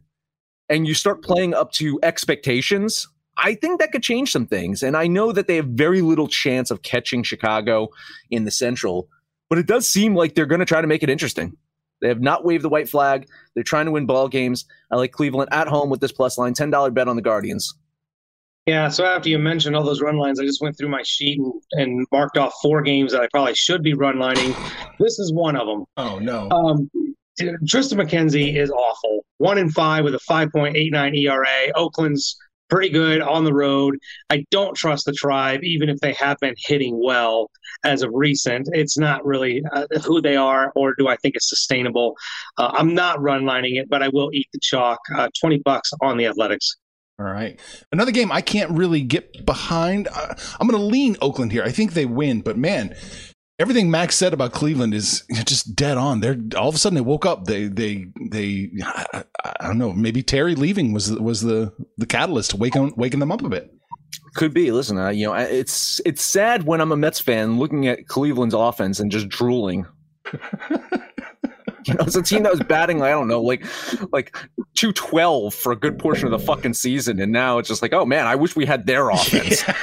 and 0.69 0.87
you 0.87 0.93
start 0.93 1.23
playing 1.23 1.53
up 1.53 1.71
to 1.73 1.99
expectations, 2.03 3.07
I 3.37 3.55
think 3.55 3.79
that 3.79 3.91
could 3.91 4.03
change 4.03 4.31
some 4.31 4.45
things. 4.45 4.83
And 4.83 4.95
I 4.95 5.07
know 5.07 5.31
that 5.31 5.47
they 5.47 5.55
have 5.55 5.67
very 5.67 6.01
little 6.01 6.27
chance 6.27 6.71
of 6.71 6.83
catching 6.83 7.23
Chicago 7.23 7.89
in 8.29 8.45
the 8.45 8.51
Central, 8.51 9.09
but 9.49 9.57
it 9.57 9.65
does 9.65 9.87
seem 9.87 10.15
like 10.15 10.35
they're 10.35 10.45
going 10.45 10.59
to 10.59 10.65
try 10.65 10.81
to 10.81 10.87
make 10.87 11.03
it 11.03 11.09
interesting. 11.09 11.55
They 12.01 12.09
have 12.09 12.21
not 12.21 12.43
waved 12.43 12.63
the 12.63 12.69
white 12.69 12.89
flag. 12.89 13.27
They're 13.53 13.63
trying 13.63 13.85
to 13.85 13.91
win 13.91 14.05
ball 14.05 14.27
games. 14.27 14.65
I 14.91 14.97
like 14.97 15.11
Cleveland 15.11 15.49
at 15.51 15.67
home 15.67 15.89
with 15.89 16.01
this 16.01 16.11
plus 16.11 16.37
line, 16.37 16.53
$10 16.53 16.93
bet 16.93 17.07
on 17.07 17.15
the 17.15 17.21
Guardians. 17.21 17.73
Yeah, 18.65 18.87
so 18.87 19.03
after 19.05 19.27
you 19.27 19.39
mentioned 19.39 19.75
all 19.75 19.83
those 19.83 20.01
run 20.01 20.17
lines, 20.17 20.39
I 20.39 20.43
just 20.43 20.61
went 20.61 20.77
through 20.77 20.87
my 20.87 21.03
sheet 21.03 21.37
and, 21.37 21.53
and 21.73 22.07
marked 22.13 22.37
off 22.37 22.53
four 22.61 22.81
games 22.81 23.11
that 23.11 23.21
I 23.21 23.27
probably 23.27 23.55
should 23.55 23.83
be 23.83 23.93
run 23.93 24.19
lining. 24.19 24.55
This 24.99 25.19
is 25.19 25.33
one 25.33 25.57
of 25.57 25.67
them. 25.67 25.83
Oh 25.97 26.17
no. 26.19 26.49
Um, 26.49 26.89
Triston 27.39 27.99
McKenzie 27.99 28.55
is 28.55 28.69
awful. 28.69 29.25
One 29.37 29.57
in 29.57 29.69
five 29.69 30.03
with 30.03 30.15
a 30.15 30.19
5.89 30.19 31.17
ERA. 31.17 31.71
Oakland's 31.75 32.37
pretty 32.69 32.89
good 32.89 33.21
on 33.21 33.43
the 33.43 33.53
road. 33.53 33.97
I 34.29 34.45
don't 34.49 34.75
trust 34.75 35.05
the 35.05 35.13
tribe, 35.13 35.63
even 35.63 35.89
if 35.89 35.99
they 35.99 36.13
have 36.13 36.37
been 36.39 36.55
hitting 36.57 36.99
well 37.03 37.51
as 37.83 38.01
of 38.01 38.09
recent. 38.13 38.67
It's 38.71 38.97
not 38.97 39.25
really 39.25 39.61
uh, 39.73 39.85
who 40.03 40.21
they 40.21 40.35
are, 40.35 40.71
or 40.75 40.95
do 40.95 41.07
I 41.07 41.15
think 41.17 41.35
it's 41.35 41.49
sustainable? 41.49 42.15
Uh, 42.57 42.71
I'm 42.73 42.93
not 42.93 43.21
run 43.21 43.45
lining 43.45 43.75
it, 43.75 43.89
but 43.89 44.01
I 44.01 44.09
will 44.09 44.29
eat 44.33 44.47
the 44.53 44.59
chalk. 44.61 44.99
Uh, 45.15 45.29
20 45.39 45.59
bucks 45.59 45.91
on 46.01 46.17
the 46.17 46.25
Athletics. 46.25 46.77
All 47.19 47.25
right. 47.25 47.59
Another 47.91 48.11
game 48.11 48.31
I 48.31 48.41
can't 48.41 48.71
really 48.71 49.01
get 49.01 49.45
behind. 49.45 50.07
Uh, 50.07 50.33
I'm 50.59 50.67
going 50.67 50.79
to 50.79 50.85
lean 50.85 51.15
Oakland 51.21 51.51
here. 51.51 51.63
I 51.63 51.71
think 51.71 51.93
they 51.93 52.05
win, 52.05 52.41
but 52.41 52.57
man, 52.57 52.95
everything 53.63 53.89
Max 53.89 54.17
said 54.17 54.33
about 54.33 54.51
Cleveland 54.51 54.93
is 54.93 55.23
just 55.45 55.73
dead 55.73 55.97
on. 55.97 56.19
They're 56.19 56.37
all 56.57 56.67
of 56.67 56.75
a 56.75 56.77
sudden 56.77 56.95
they 56.95 57.01
woke 57.01 57.25
up. 57.25 57.45
They 57.45 57.67
they 57.67 58.07
they 58.29 58.71
I, 58.83 59.23
I 59.61 59.67
don't 59.67 59.77
know. 59.77 59.93
Maybe 59.93 60.21
Terry 60.21 60.53
leaving 60.53 60.91
was 60.91 61.09
was 61.13 61.39
the 61.39 61.73
the 61.97 62.05
catalyst 62.05 62.51
to 62.51 62.57
waking 62.57 62.93
waking 62.97 63.21
them 63.21 63.31
up 63.31 63.41
a 63.41 63.47
bit. 63.47 63.73
Could 64.35 64.53
be. 64.53 64.69
Listen, 64.71 64.97
uh, 64.97 65.09
you 65.09 65.25
know, 65.25 65.33
it's 65.33 66.01
it's 66.05 66.21
sad 66.21 66.63
when 66.63 66.81
I'm 66.81 66.91
a 66.91 66.97
Mets 66.97 67.21
fan 67.21 67.57
looking 67.57 67.87
at 67.87 68.05
Cleveland's 68.07 68.53
offense 68.53 68.99
and 68.99 69.09
just 69.09 69.29
drooling. 69.29 69.87
You 71.85 71.95
know, 71.95 72.05
it's 72.05 72.15
a 72.15 72.21
team 72.21 72.43
that 72.43 72.51
was 72.51 72.61
batting, 72.61 73.01
I 73.01 73.09
don't 73.09 73.27
know, 73.27 73.41
like 73.41 73.65
like 74.13 74.37
two 74.73 74.93
twelve 74.93 75.53
for 75.53 75.73
a 75.73 75.75
good 75.75 75.99
portion 75.99 76.25
of 76.25 76.31
the 76.31 76.39
fucking 76.39 76.75
season, 76.75 77.19
and 77.19 77.33
now 77.33 77.57
it's 77.57 77.67
just 77.67 77.81
like, 77.81 77.91
oh 77.91 78.05
man, 78.05 78.25
I 78.25 78.35
wish 78.35 78.55
we 78.55 78.65
had 78.65 78.85
their 78.85 79.09
offense. 79.17 79.65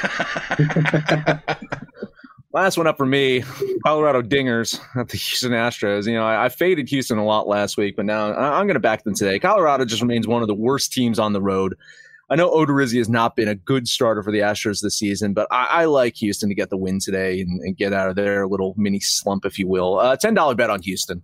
Last 2.53 2.77
one 2.77 2.85
up 2.85 2.97
for 2.97 3.05
me, 3.05 3.43
Colorado 3.85 4.21
Dingers 4.21 4.79
at 4.99 5.07
the 5.07 5.17
Houston 5.17 5.51
Astros. 5.51 6.05
You 6.05 6.15
know, 6.15 6.25
I, 6.25 6.45
I 6.45 6.49
faded 6.49 6.89
Houston 6.89 7.17
a 7.17 7.23
lot 7.23 7.47
last 7.47 7.77
week, 7.77 7.95
but 7.95 8.05
now 8.05 8.31
I, 8.33 8.59
I'm 8.59 8.67
going 8.67 8.75
to 8.75 8.81
back 8.81 9.03
them 9.03 9.15
today. 9.15 9.39
Colorado 9.39 9.85
just 9.85 10.01
remains 10.01 10.27
one 10.27 10.41
of 10.41 10.49
the 10.49 10.55
worst 10.55 10.91
teams 10.91 11.17
on 11.17 11.31
the 11.31 11.41
road. 11.41 11.77
I 12.29 12.35
know 12.35 12.51
Odorizzi 12.51 12.97
has 12.97 13.07
not 13.07 13.37
been 13.37 13.47
a 13.47 13.55
good 13.55 13.87
starter 13.87 14.21
for 14.21 14.31
the 14.31 14.39
Astros 14.39 14.81
this 14.81 14.97
season, 14.97 15.33
but 15.33 15.47
I, 15.49 15.65
I 15.65 15.85
like 15.85 16.15
Houston 16.17 16.49
to 16.49 16.55
get 16.55 16.69
the 16.69 16.77
win 16.77 16.99
today 16.99 17.41
and, 17.41 17.61
and, 17.61 17.75
get 17.75 17.93
out 17.93 18.09
of 18.09 18.15
their 18.15 18.47
little 18.47 18.73
mini 18.77 19.01
slump, 19.01 19.45
if 19.45 19.59
you 19.59 19.67
will. 19.67 19.99
Uh, 19.99 20.15
Ten 20.15 20.33
dollar 20.33 20.55
bet 20.55 20.69
on 20.69 20.81
Houston. 20.81 21.21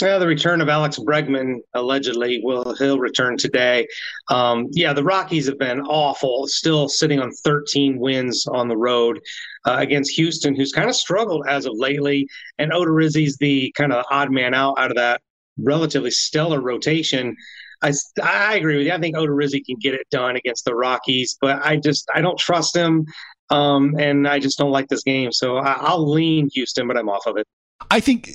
Yeah, 0.00 0.18
the 0.18 0.26
return 0.26 0.60
of 0.60 0.68
Alex 0.68 0.98
Bregman 0.98 1.56
allegedly 1.74 2.40
will 2.42 2.74
he'll 2.76 2.98
return 2.98 3.36
today. 3.36 3.86
Um, 4.30 4.68
yeah, 4.72 4.92
the 4.92 5.02
Rockies 5.02 5.46
have 5.46 5.58
been 5.58 5.80
awful, 5.80 6.46
still 6.46 6.88
sitting 6.88 7.20
on 7.20 7.32
13 7.32 7.98
wins 7.98 8.46
on 8.46 8.68
the 8.68 8.76
road 8.76 9.18
uh, 9.66 9.76
against 9.78 10.12
Houston, 10.12 10.54
who's 10.54 10.72
kind 10.72 10.88
of 10.88 10.94
struggled 10.94 11.46
as 11.48 11.66
of 11.66 11.72
lately. 11.76 12.28
And 12.58 12.70
Odorizzi's 12.70 13.36
the 13.38 13.72
kind 13.76 13.92
of 13.92 14.04
odd 14.10 14.30
man 14.30 14.54
out 14.54 14.78
out 14.78 14.90
of 14.90 14.96
that 14.96 15.20
relatively 15.58 16.10
stellar 16.10 16.60
rotation. 16.60 17.36
I, 17.82 17.92
I 18.22 18.56
agree 18.56 18.78
with 18.78 18.86
you. 18.86 18.92
I 18.92 18.98
think 18.98 19.16
Odorizzi 19.16 19.64
can 19.64 19.76
get 19.80 19.94
it 19.94 20.06
done 20.10 20.36
against 20.36 20.64
the 20.64 20.74
Rockies, 20.74 21.36
but 21.40 21.64
I 21.64 21.76
just 21.76 22.08
I 22.14 22.20
don't 22.20 22.38
trust 22.38 22.76
him, 22.76 23.06
um, 23.50 23.94
and 23.98 24.26
I 24.26 24.38
just 24.38 24.58
don't 24.58 24.70
like 24.70 24.88
this 24.88 25.02
game. 25.02 25.32
So 25.32 25.58
I, 25.58 25.72
I'll 25.72 26.08
lean 26.08 26.48
Houston, 26.54 26.86
but 26.86 26.96
I'm 26.96 27.08
off 27.08 27.26
of 27.26 27.36
it. 27.36 27.46
I 27.90 28.00
think 28.00 28.30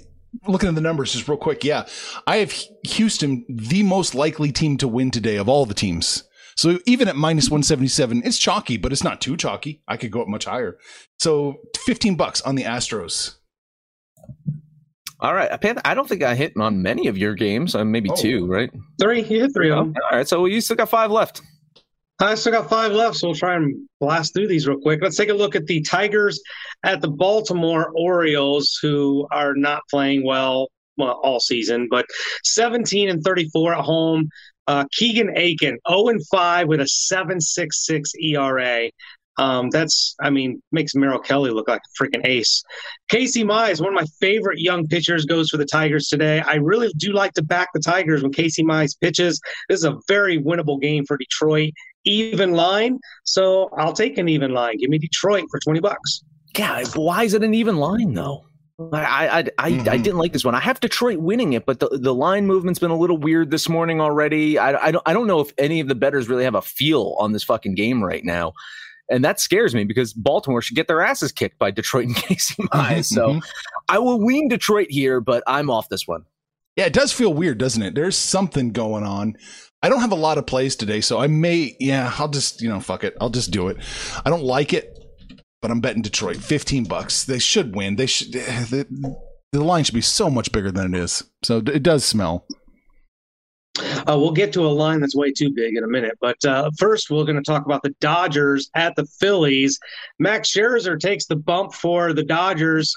looking 0.47 0.69
at 0.69 0.75
the 0.75 0.81
numbers 0.81 1.13
just 1.13 1.27
real 1.27 1.37
quick, 1.37 1.63
yeah, 1.63 1.85
I 2.27 2.37
have 2.37 2.51
Houston 2.83 3.45
the 3.49 3.83
most 3.83 4.15
likely 4.15 4.51
team 4.51 4.77
to 4.77 4.87
win 4.87 5.11
today 5.11 5.37
of 5.37 5.49
all 5.49 5.65
the 5.65 5.73
teams. 5.73 6.23
So 6.55 6.79
even 6.85 7.07
at 7.07 7.15
minus 7.15 7.49
177, 7.49 8.21
it's 8.25 8.37
chalky, 8.37 8.77
but 8.77 8.91
it's 8.91 9.03
not 9.03 9.21
too 9.21 9.35
chalky. 9.37 9.81
I 9.87 9.97
could 9.97 10.11
go 10.11 10.21
up 10.21 10.27
much 10.27 10.45
higher. 10.45 10.77
So 11.19 11.61
15 11.85 12.15
bucks 12.15 12.41
on 12.41 12.55
the 12.55 12.63
Astros. 12.63 13.35
All 15.19 15.33
right, 15.33 15.49
I 15.85 15.93
don't 15.93 16.07
think 16.07 16.21
I 16.21 16.35
hit 16.35 16.53
on 16.57 16.81
many 16.81 17.07
of 17.07 17.17
your 17.17 17.33
games. 17.33 17.75
Uh, 17.75 17.85
maybe 17.85 18.09
oh. 18.11 18.15
two, 18.15 18.45
right? 18.45 18.69
Three. 18.99 19.23
You 19.23 19.41
hit 19.41 19.53
three 19.53 19.71
of 19.71 19.77
them. 19.77 19.95
All 20.11 20.17
right, 20.17 20.27
so 20.27 20.45
you 20.45 20.59
still 20.59 20.75
got 20.75 20.89
five 20.89 21.11
left. 21.11 21.41
I 22.19 22.35
still 22.35 22.53
got 22.53 22.69
five 22.69 22.91
left, 22.91 23.17
so 23.17 23.27
we'll 23.27 23.35
try 23.35 23.55
and 23.55 23.87
blast 23.99 24.33
through 24.33 24.47
these 24.47 24.67
real 24.67 24.79
quick. 24.79 25.01
Let's 25.01 25.17
take 25.17 25.29
a 25.29 25.33
look 25.33 25.55
at 25.55 25.65
the 25.65 25.81
Tigers 25.81 26.39
at 26.83 27.01
the 27.01 27.09
Baltimore 27.09 27.91
Orioles, 27.95 28.77
who 28.81 29.27
are 29.31 29.55
not 29.55 29.81
playing 29.89 30.25
well, 30.25 30.69
well 30.97 31.19
all 31.23 31.39
season, 31.39 31.87
but 31.89 32.05
17 32.43 33.09
and 33.09 33.23
34 33.23 33.73
at 33.73 33.83
home. 33.83 34.29
Uh, 34.67 34.85
Keegan 34.93 35.29
Akin, 35.35 35.77
0 35.89 36.07
and 36.07 36.25
5 36.27 36.67
with 36.67 36.79
a 36.79 36.83
7.66 36.83 38.11
ERA. 38.21 38.89
Um, 39.37 39.69
that's, 39.71 40.15
I 40.21 40.29
mean, 40.29 40.61
makes 40.71 40.93
Merrill 40.93 41.19
Kelly 41.19 41.49
look 41.49 41.67
like 41.67 41.81
a 41.81 42.03
freaking 42.03 42.25
ace. 42.25 42.63
Casey 43.09 43.43
Mize, 43.43 43.81
one 43.81 43.89
of 43.89 43.99
my 43.99 44.05
favorite 44.19 44.59
young 44.59 44.87
pitchers, 44.87 45.25
goes 45.25 45.49
for 45.49 45.57
the 45.57 45.65
Tigers 45.65 46.07
today. 46.07 46.39
I 46.41 46.55
really 46.55 46.91
do 46.97 47.13
like 47.13 47.33
to 47.33 47.43
back 47.43 47.69
the 47.73 47.79
Tigers 47.79 48.21
when 48.21 48.31
Casey 48.31 48.63
Mize 48.63 48.97
pitches. 49.01 49.41
This 49.67 49.79
is 49.79 49.85
a 49.85 49.97
very 50.07 50.39
winnable 50.39 50.79
game 50.79 51.03
for 51.05 51.17
Detroit. 51.17 51.73
Even 52.05 52.51
line, 52.51 52.99
so 53.23 53.69
I'll 53.77 53.93
take 53.93 54.17
an 54.17 54.27
even 54.27 54.51
line. 54.51 54.77
Give 54.77 54.89
me 54.89 54.97
Detroit 54.97 55.45
for 55.49 55.59
twenty 55.59 55.79
bucks. 55.79 56.23
Yeah, 56.57 56.83
why 56.95 57.23
is 57.23 57.33
it 57.33 57.43
an 57.43 57.53
even 57.53 57.77
line 57.77 58.13
though? 58.13 58.45
I 58.91 58.99
I 58.99 59.39
I, 59.57 59.71
mm-hmm. 59.71 59.89
I, 59.89 59.97
didn't 59.97 60.17
like 60.17 60.33
this 60.33 60.43
one. 60.43 60.55
I 60.55 60.59
have 60.59 60.79
Detroit 60.79 61.19
winning 61.19 61.53
it, 61.53 61.65
but 61.65 61.79
the, 61.79 61.89
the 61.89 62.13
line 62.13 62.47
movement's 62.47 62.79
been 62.79 62.91
a 62.91 62.97
little 62.97 63.17
weird 63.17 63.51
this 63.51 63.69
morning 63.69 64.01
already. 64.01 64.57
I, 64.57 64.87
I 64.87 64.91
don't 64.91 65.03
I 65.05 65.13
don't 65.13 65.27
know 65.27 65.39
if 65.39 65.53
any 65.57 65.79
of 65.79 65.87
the 65.87 65.95
betters 65.95 66.27
really 66.27 66.43
have 66.43 66.55
a 66.55 66.61
feel 66.61 67.15
on 67.19 67.31
this 67.31 67.43
fucking 67.43 67.75
game 67.75 68.03
right 68.03 68.25
now. 68.25 68.53
And 69.09 69.23
that 69.25 69.39
scares 69.39 69.75
me 69.75 69.83
because 69.83 70.13
Baltimore 70.13 70.61
should 70.61 70.75
get 70.75 70.87
their 70.87 71.01
asses 71.01 71.31
kicked 71.31 71.59
by 71.59 71.71
Detroit 71.71 72.05
and 72.05 72.15
Casey 72.15 72.63
Mize. 72.63 73.05
So 73.05 73.27
mm-hmm. 73.29 73.39
I 73.89 73.99
will 73.99 74.23
lean 74.25 74.47
Detroit 74.47 74.87
here, 74.89 75.21
but 75.21 75.43
I'm 75.45 75.69
off 75.69 75.89
this 75.89 76.07
one. 76.07 76.25
Yeah, 76.75 76.85
it 76.85 76.93
does 76.93 77.13
feel 77.13 77.33
weird, 77.33 77.59
doesn't 77.59 77.83
it? 77.83 77.93
There's 77.93 78.17
something 78.17 78.71
going 78.71 79.03
on. 79.03 79.37
I 79.83 79.89
don't 79.89 79.99
have 79.99 80.13
a 80.13 80.15
lot 80.15 80.37
of 80.37 80.45
plays 80.45 80.77
today, 80.77 81.01
so 81.01 81.19
I 81.19 81.27
may, 81.27 81.75
yeah, 81.77 82.13
I'll 82.17 82.29
just, 82.29 82.61
you 82.61 82.69
know, 82.69 82.79
fuck 82.79 83.03
it. 83.03 83.17
I'll 83.19 83.29
just 83.29 83.51
do 83.51 83.67
it. 83.67 83.77
I 84.25 84.29
don't 84.29 84.43
like 84.43 84.73
it, 84.73 84.97
but 85.61 85.71
I'm 85.71 85.81
betting 85.81 86.01
Detroit 86.01 86.37
15 86.37 86.85
bucks. 86.85 87.25
They 87.25 87.37
should 87.37 87.75
win. 87.75 87.97
They 87.97 88.05
should, 88.05 88.31
the, 88.31 89.17
the 89.51 89.63
line 89.63 89.83
should 89.83 89.93
be 89.93 90.01
so 90.01 90.29
much 90.29 90.53
bigger 90.53 90.71
than 90.71 90.95
it 90.95 90.97
is. 90.97 91.23
So 91.43 91.57
it 91.57 91.83
does 91.83 92.05
smell. 92.05 92.47
Uh, 93.79 94.17
we'll 94.17 94.31
get 94.31 94.53
to 94.53 94.61
a 94.61 94.69
line 94.69 95.01
that's 95.01 95.15
way 95.15 95.31
too 95.31 95.51
big 95.51 95.75
in 95.75 95.83
a 95.83 95.87
minute, 95.87 96.15
but 96.21 96.37
uh, 96.45 96.69
first 96.77 97.09
we're 97.09 97.23
going 97.23 97.35
to 97.35 97.41
talk 97.41 97.65
about 97.65 97.81
the 97.81 97.93
Dodgers 97.99 98.69
at 98.75 98.95
the 98.95 99.05
Phillies. 99.19 99.79
Max 100.19 100.53
Scherzer 100.53 100.99
takes 100.99 101.25
the 101.25 101.35
bump 101.35 101.73
for 101.73 102.13
the 102.13 102.23
Dodgers. 102.23 102.95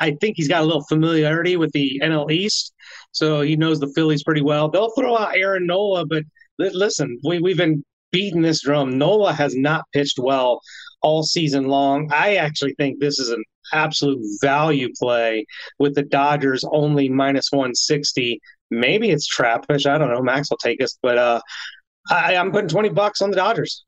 I 0.00 0.16
think 0.20 0.36
he's 0.36 0.46
got 0.46 0.62
a 0.62 0.64
little 0.64 0.84
familiarity 0.84 1.56
with 1.56 1.72
the 1.72 2.00
NL 2.02 2.30
East, 2.30 2.73
so 3.14 3.40
he 3.40 3.56
knows 3.56 3.80
the 3.80 3.92
Phillies 3.94 4.22
pretty 4.22 4.42
well. 4.42 4.68
They'll 4.68 4.90
throw 4.90 5.16
out 5.16 5.36
Aaron 5.36 5.66
Nola, 5.66 6.04
but 6.06 6.24
listen, 6.58 7.18
we, 7.24 7.40
we've 7.40 7.56
been 7.56 7.82
beating 8.12 8.42
this 8.42 8.62
drum. 8.62 8.98
Nola 8.98 9.32
has 9.32 9.56
not 9.56 9.84
pitched 9.92 10.18
well 10.18 10.60
all 11.02 11.22
season 11.22 11.66
long. 11.68 12.10
I 12.12 12.36
actually 12.36 12.74
think 12.74 13.00
this 13.00 13.18
is 13.18 13.30
an 13.30 13.42
absolute 13.72 14.20
value 14.40 14.90
play 14.98 15.46
with 15.78 15.94
the 15.94 16.02
Dodgers 16.02 16.64
only 16.70 17.08
minus 17.08 17.50
160 17.50 18.40
maybe 18.70 19.10
it's 19.10 19.28
trappish. 19.28 19.86
I 19.86 19.98
don't 19.98 20.10
know. 20.10 20.22
Max 20.22 20.50
will 20.50 20.58
take 20.58 20.82
us, 20.82 20.98
but 21.02 21.18
uh, 21.18 21.40
I, 22.10 22.36
I'm 22.36 22.50
putting 22.50 22.68
twenty 22.68 22.88
bucks 22.88 23.22
on 23.22 23.30
the 23.30 23.36
Dodgers. 23.36 23.84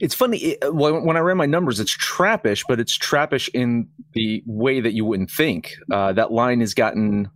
It's 0.00 0.14
funny 0.14 0.56
when 0.62 1.16
I 1.16 1.20
ran 1.20 1.36
my 1.36 1.44
numbers, 1.44 1.80
it's 1.80 1.94
trappish, 1.94 2.64
but 2.68 2.80
it's 2.80 2.96
trappish 2.96 3.50
in 3.52 3.88
the 4.14 4.42
way 4.46 4.80
that 4.80 4.94
you 4.94 5.04
wouldn't 5.04 5.30
think. 5.30 5.74
Uh, 5.92 6.12
that 6.12 6.32
line 6.32 6.60
has 6.60 6.74
gotten, 6.74 7.28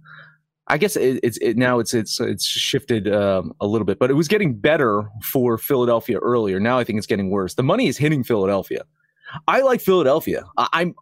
I 0.72 0.78
guess 0.78 0.96
it, 0.96 1.20
it's 1.22 1.36
it, 1.42 1.58
now 1.58 1.80
it's 1.80 1.92
it's 1.92 2.18
it's 2.18 2.46
shifted 2.46 3.06
um, 3.12 3.52
a 3.60 3.66
little 3.66 3.84
bit, 3.84 3.98
but 3.98 4.10
it 4.10 4.14
was 4.14 4.26
getting 4.26 4.58
better 4.58 5.06
for 5.22 5.58
Philadelphia 5.58 6.18
earlier. 6.18 6.58
Now 6.58 6.78
I 6.78 6.84
think 6.84 6.96
it's 6.96 7.06
getting 7.06 7.28
worse. 7.28 7.54
The 7.54 7.62
money 7.62 7.88
is 7.88 7.98
hitting 7.98 8.24
Philadelphia. 8.24 8.84
I 9.46 9.60
like 9.60 9.82
Philadelphia. 9.82 10.44
I, 10.56 10.68
I'm 10.72 10.94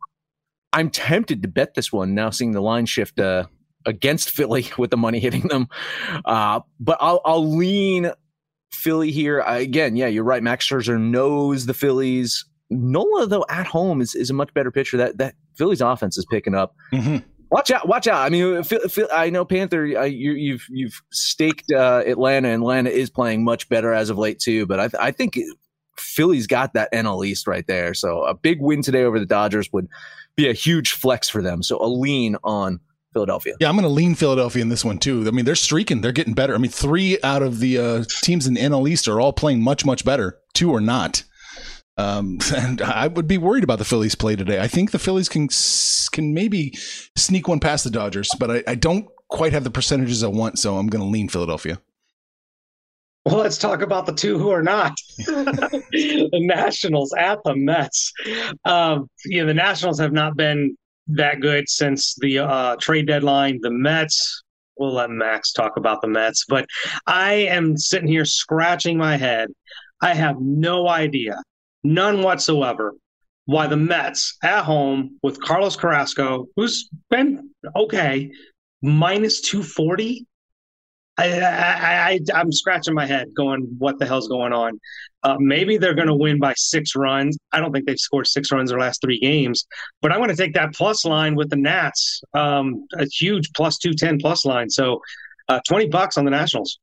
I'm 0.72 0.90
tempted 0.90 1.42
to 1.42 1.48
bet 1.48 1.74
this 1.74 1.92
one 1.92 2.16
now, 2.16 2.30
seeing 2.30 2.50
the 2.50 2.60
line 2.60 2.84
shift 2.84 3.20
uh, 3.20 3.46
against 3.86 4.30
Philly 4.30 4.66
with 4.78 4.90
the 4.90 4.96
money 4.96 5.20
hitting 5.20 5.46
them. 5.46 5.68
Uh, 6.24 6.60
but 6.80 6.98
I'll, 7.00 7.20
I'll 7.24 7.48
lean 7.48 8.10
Philly 8.72 9.12
here. 9.12 9.40
I, 9.40 9.58
again, 9.58 9.94
yeah, 9.94 10.08
you're 10.08 10.24
right. 10.24 10.42
Max 10.42 10.68
Scherzer 10.68 11.00
knows 11.00 11.66
the 11.66 11.74
Phillies. 11.74 12.44
Nola, 12.70 13.28
though, 13.28 13.44
at 13.48 13.68
home 13.68 14.00
is, 14.00 14.16
is 14.16 14.30
a 14.30 14.34
much 14.34 14.52
better 14.52 14.72
pitcher. 14.72 14.96
That 14.96 15.18
that 15.18 15.36
Phillies 15.54 15.80
offense 15.80 16.18
is 16.18 16.26
picking 16.28 16.56
up. 16.56 16.74
Mm-hmm. 16.92 17.18
Watch 17.50 17.70
out! 17.70 17.88
Watch 17.88 18.06
out! 18.06 18.24
I 18.24 18.28
mean, 18.28 18.62
I 19.12 19.30
know 19.30 19.44
Panther. 19.44 19.84
you, 19.86 19.96
have 19.96 20.12
you've, 20.12 20.66
you've 20.70 21.02
staked 21.10 21.72
uh, 21.72 22.02
Atlanta. 22.06 22.48
And 22.48 22.62
Atlanta 22.62 22.90
is 22.90 23.10
playing 23.10 23.44
much 23.44 23.68
better 23.68 23.92
as 23.92 24.10
of 24.10 24.18
late 24.18 24.38
too. 24.38 24.66
But 24.66 24.80
I, 24.80 25.08
I 25.08 25.10
think 25.10 25.38
Philly's 25.96 26.46
got 26.46 26.74
that 26.74 26.92
NL 26.92 27.26
East 27.26 27.46
right 27.46 27.66
there. 27.66 27.94
So 27.94 28.22
a 28.24 28.34
big 28.34 28.60
win 28.60 28.82
today 28.82 29.02
over 29.02 29.18
the 29.18 29.26
Dodgers 29.26 29.72
would 29.72 29.88
be 30.36 30.48
a 30.48 30.52
huge 30.52 30.92
flex 30.92 31.28
for 31.28 31.42
them. 31.42 31.62
So 31.62 31.82
a 31.84 31.88
lean 31.88 32.36
on 32.44 32.80
Philadelphia. 33.12 33.54
Yeah, 33.60 33.68
I'm 33.68 33.74
going 33.74 33.82
to 33.82 33.88
lean 33.88 34.14
Philadelphia 34.14 34.62
in 34.62 34.68
this 34.68 34.84
one 34.84 34.98
too. 34.98 35.24
I 35.26 35.30
mean, 35.32 35.44
they're 35.44 35.56
streaking; 35.56 36.00
they're 36.00 36.12
getting 36.12 36.34
better. 36.34 36.54
I 36.54 36.58
mean, 36.58 36.70
three 36.70 37.18
out 37.22 37.42
of 37.42 37.58
the 37.58 37.78
uh, 37.78 38.04
teams 38.22 38.46
in 38.46 38.54
the 38.54 38.60
NL 38.60 38.88
East 38.88 39.08
are 39.08 39.20
all 39.20 39.32
playing 39.32 39.60
much, 39.62 39.84
much 39.84 40.04
better. 40.04 40.38
Two 40.54 40.74
are 40.74 40.80
not. 40.80 41.24
Um, 42.00 42.38
and 42.56 42.80
I 42.82 43.08
would 43.08 43.28
be 43.28 43.38
worried 43.38 43.64
about 43.64 43.78
the 43.78 43.84
Phillies 43.84 44.14
play 44.14 44.36
today. 44.36 44.60
I 44.60 44.68
think 44.68 44.90
the 44.90 44.98
Phillies 44.98 45.28
can 45.28 45.48
can 46.12 46.34
maybe 46.34 46.74
sneak 47.16 47.48
one 47.48 47.60
past 47.60 47.84
the 47.84 47.90
Dodgers, 47.90 48.30
but 48.38 48.50
I, 48.50 48.62
I 48.66 48.74
don't 48.74 49.08
quite 49.28 49.52
have 49.52 49.64
the 49.64 49.70
percentages 49.70 50.24
I 50.24 50.28
want, 50.28 50.58
so 50.58 50.76
I'm 50.76 50.88
going 50.88 51.02
to 51.02 51.08
lean 51.08 51.28
Philadelphia. 51.28 51.80
Well, 53.24 53.36
let's 53.36 53.58
talk 53.58 53.82
about 53.82 54.06
the 54.06 54.14
two 54.14 54.38
who 54.38 54.50
are 54.50 54.62
not. 54.62 54.92
the 55.18 56.30
Nationals 56.32 57.14
at 57.16 57.38
the 57.44 57.54
Mets. 57.54 58.12
Um, 58.64 59.08
you 59.26 59.40
know, 59.42 59.46
the 59.46 59.54
Nationals 59.54 60.00
have 60.00 60.12
not 60.12 60.36
been 60.36 60.76
that 61.08 61.40
good 61.40 61.68
since 61.68 62.14
the 62.16 62.38
uh, 62.38 62.76
trade 62.80 63.06
deadline. 63.06 63.60
The 63.62 63.70
Mets, 63.70 64.42
we'll 64.78 64.94
let 64.94 65.10
Max 65.10 65.52
talk 65.52 65.76
about 65.76 66.00
the 66.00 66.08
Mets, 66.08 66.44
but 66.48 66.66
I 67.06 67.34
am 67.34 67.76
sitting 67.76 68.08
here 68.08 68.24
scratching 68.24 68.96
my 68.96 69.16
head. 69.16 69.50
I 70.02 70.14
have 70.14 70.40
no 70.40 70.88
idea, 70.88 71.36
none 71.82 72.22
whatsoever, 72.22 72.94
why 73.46 73.66
the 73.66 73.76
Mets 73.76 74.36
at 74.42 74.64
home 74.64 75.18
with 75.22 75.40
Carlos 75.40 75.76
Carrasco, 75.76 76.46
who's 76.56 76.88
been 77.10 77.50
okay, 77.76 78.30
minus 78.82 79.40
240 79.40 80.26
I, 81.20 81.40
I, 81.40 82.20
I, 82.34 82.40
am 82.40 82.50
scratching 82.50 82.94
my 82.94 83.04
head, 83.04 83.28
going, 83.36 83.62
"What 83.78 83.98
the 83.98 84.06
hell's 84.06 84.28
going 84.28 84.52
on?" 84.52 84.80
Uh, 85.22 85.36
maybe 85.38 85.76
they're 85.76 85.94
going 85.94 86.08
to 86.08 86.14
win 86.14 86.38
by 86.38 86.54
six 86.56 86.96
runs. 86.96 87.36
I 87.52 87.60
don't 87.60 87.72
think 87.72 87.86
they've 87.86 87.98
scored 87.98 88.26
six 88.26 88.50
runs 88.50 88.70
their 88.70 88.78
last 88.78 89.02
three 89.02 89.20
games, 89.20 89.66
but 90.00 90.12
I'm 90.12 90.18
going 90.18 90.30
to 90.30 90.36
take 90.36 90.54
that 90.54 90.72
plus 90.74 91.04
line 91.04 91.34
with 91.34 91.50
the 91.50 91.56
Nats, 91.56 92.22
um, 92.32 92.86
a 92.94 93.04
huge 93.04 93.52
plus 93.52 93.76
two 93.76 93.92
ten 93.92 94.18
plus 94.18 94.46
line. 94.46 94.70
So, 94.70 95.00
uh, 95.50 95.60
twenty 95.66 95.88
bucks 95.88 96.16
on 96.16 96.24
the 96.24 96.30
Nationals. 96.30 96.78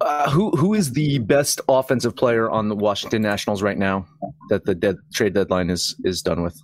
Uh, 0.00 0.30
who 0.30 0.50
who 0.52 0.74
is 0.74 0.92
the 0.92 1.18
best 1.18 1.60
offensive 1.68 2.14
player 2.16 2.50
on 2.50 2.68
the 2.68 2.76
Washington 2.76 3.22
Nationals 3.22 3.62
right 3.62 3.78
now 3.78 4.06
that 4.48 4.64
the 4.64 4.74
dead, 4.74 4.96
trade 5.12 5.34
deadline 5.34 5.70
is 5.70 5.96
is 6.04 6.22
done 6.22 6.42
with? 6.42 6.60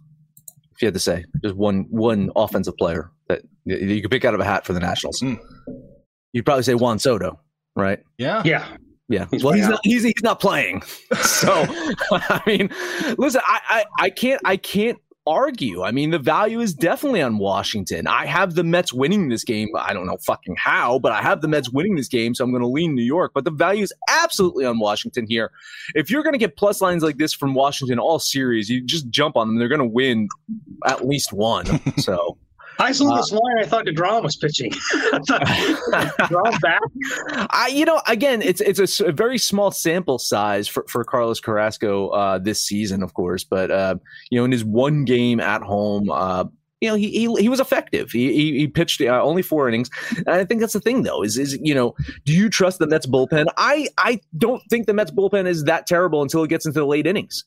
If 0.75 0.83
you 0.83 0.87
had 0.87 0.95
to 0.95 1.01
say, 1.01 1.25
just 1.43 1.57
one 1.57 1.87
one 1.91 2.31
offensive 2.37 2.77
player 2.77 3.11
that 3.29 3.43
you 3.65 4.03
could 4.03 4.11
pick 4.11 4.25
out 4.25 4.35
of 4.35 4.41
a 4.41 4.45
hat 4.45 4.65
for 4.65 4.73
the 4.73 4.81
Nationals. 4.81 5.21
Mm. 5.21 5.39
You'd 6.33 6.45
probably 6.45 6.63
say 6.63 6.75
Juan 6.75 6.99
Soto, 6.99 7.41
right? 7.77 8.01
Yeah. 8.19 8.43
Yeah. 8.45 8.67
Yeah. 9.09 9.27
He's 9.31 9.43
well, 9.43 9.55
he's 9.55 9.69
not, 9.69 9.81
he's, 9.83 10.03
he's 10.03 10.23
not 10.23 10.41
playing. 10.41 10.83
So, 11.23 11.53
I 12.13 12.43
mean, 12.47 12.71
listen, 13.19 13.41
I, 13.45 13.61
I, 13.69 13.85
I 14.05 14.11
can't, 14.11 14.41
I 14.45 14.57
can't 14.57 14.99
argue. 15.27 15.83
I 15.83 15.91
mean, 15.91 16.11
the 16.11 16.19
value 16.19 16.61
is 16.61 16.75
definitely 16.75 17.23
on 17.23 17.39
Washington. 17.39 18.07
I 18.07 18.27
have 18.27 18.55
the 18.55 18.65
Mets 18.65 18.93
winning 18.93 19.29
this 19.29 19.45
game. 19.45 19.69
I 19.77 19.93
don't 19.93 20.07
know 20.07 20.17
fucking 20.19 20.57
how, 20.57 20.99
but 20.99 21.13
I 21.13 21.23
have 21.23 21.41
the 21.41 21.49
Mets 21.49 21.71
winning 21.71 21.97
this 21.97 22.09
game, 22.09 22.35
so 22.35 22.45
I'm 22.45 22.51
going 22.51 22.63
to 22.63 22.69
lean 22.69 22.95
New 22.95 23.03
York. 23.03 23.33
But 23.35 23.45
the 23.45 23.51
value 23.51 23.83
is 23.83 23.93
absolutely 24.09 24.65
on 24.65 24.79
Washington 24.79 25.27
here. 25.29 25.51
If 25.95 26.11
you're 26.11 26.23
going 26.23 26.33
to 26.33 26.39
get 26.39 26.57
plus 26.57 26.81
lines 26.81 27.03
like 27.03 27.19
this 27.19 27.33
from 27.33 27.55
Washington 27.55 27.99
all 27.99 28.19
series, 28.19 28.69
you 28.69 28.81
just 28.81 29.09
jump 29.11 29.37
on 29.37 29.49
them. 29.49 29.59
They're 29.59 29.69
going 29.69 29.81
to 29.81 29.85
win 29.85 30.29
at 30.87 31.07
least 31.07 31.33
one. 31.33 31.67
So. 31.99 32.39
I 32.81 32.93
saw 32.93 33.13
uh, 33.13 33.17
this 33.17 33.33
line. 33.33 33.59
I 33.59 33.67
thought 33.67 33.87
deGrom 33.87 34.23
was 34.23 34.37
pitching. 34.37 34.71
deGrom 34.93 36.61
back. 36.61 36.81
I, 37.51 37.71
you 37.73 37.85
know, 37.85 38.01
again, 38.07 38.43
it's 38.43 38.61
it's 38.61 39.01
a, 39.01 39.07
a, 39.07 39.13
very 39.13 39.39
small 39.39 39.71
sample 39.71 40.19
size 40.19 40.67
for, 40.67 40.85
for 40.89 41.05
Carlos 41.05 41.41
Carrasco 41.41 42.09
uh, 42.09 42.39
this 42.39 42.63
season, 42.63 43.03
of 43.03 43.15
course. 43.15 43.45
But 43.45 43.71
uh, 43.71 43.97
you 44.31 44.39
know, 44.39 44.45
in 44.45 44.53
his 44.53 44.65
one 44.65 45.05
game 45.05 45.41
at 45.41 45.63
home, 45.63 46.11
uh, 46.11 46.45
you 46.81 46.89
know, 46.89 46.95
he, 46.95 47.11
he, 47.11 47.35
he 47.43 47.49
was 47.49 47.61
effective. 47.61 48.11
He 48.11 48.33
he, 48.33 48.59
he 48.59 48.67
pitched 48.67 49.01
uh, 49.03 49.23
only 49.23 49.43
four 49.43 49.69
innings, 49.69 49.91
and 50.17 50.31
I 50.31 50.45
think 50.45 50.61
that's 50.61 50.73
the 50.73 50.81
thing, 50.81 51.03
though. 51.03 51.23
Is 51.23 51.37
is 51.37 51.59
you 51.63 51.75
know, 51.75 51.95
do 52.25 52.33
you 52.33 52.49
trust 52.49 52.79
the 52.79 52.87
Mets 52.87 53.07
bullpen? 53.07 53.47
I 53.59 53.89
I 53.99 54.21
don't 54.39 54.63
think 54.71 54.87
the 54.87 54.95
Mets 54.95 55.11
bullpen 55.11 55.47
is 55.47 55.65
that 55.65 55.87
terrible 55.87 56.23
until 56.23 56.43
it 56.43 56.49
gets 56.49 56.67
into 56.67 56.81
the 56.81 56.87
late 56.87 57.07
innings. 57.07 57.45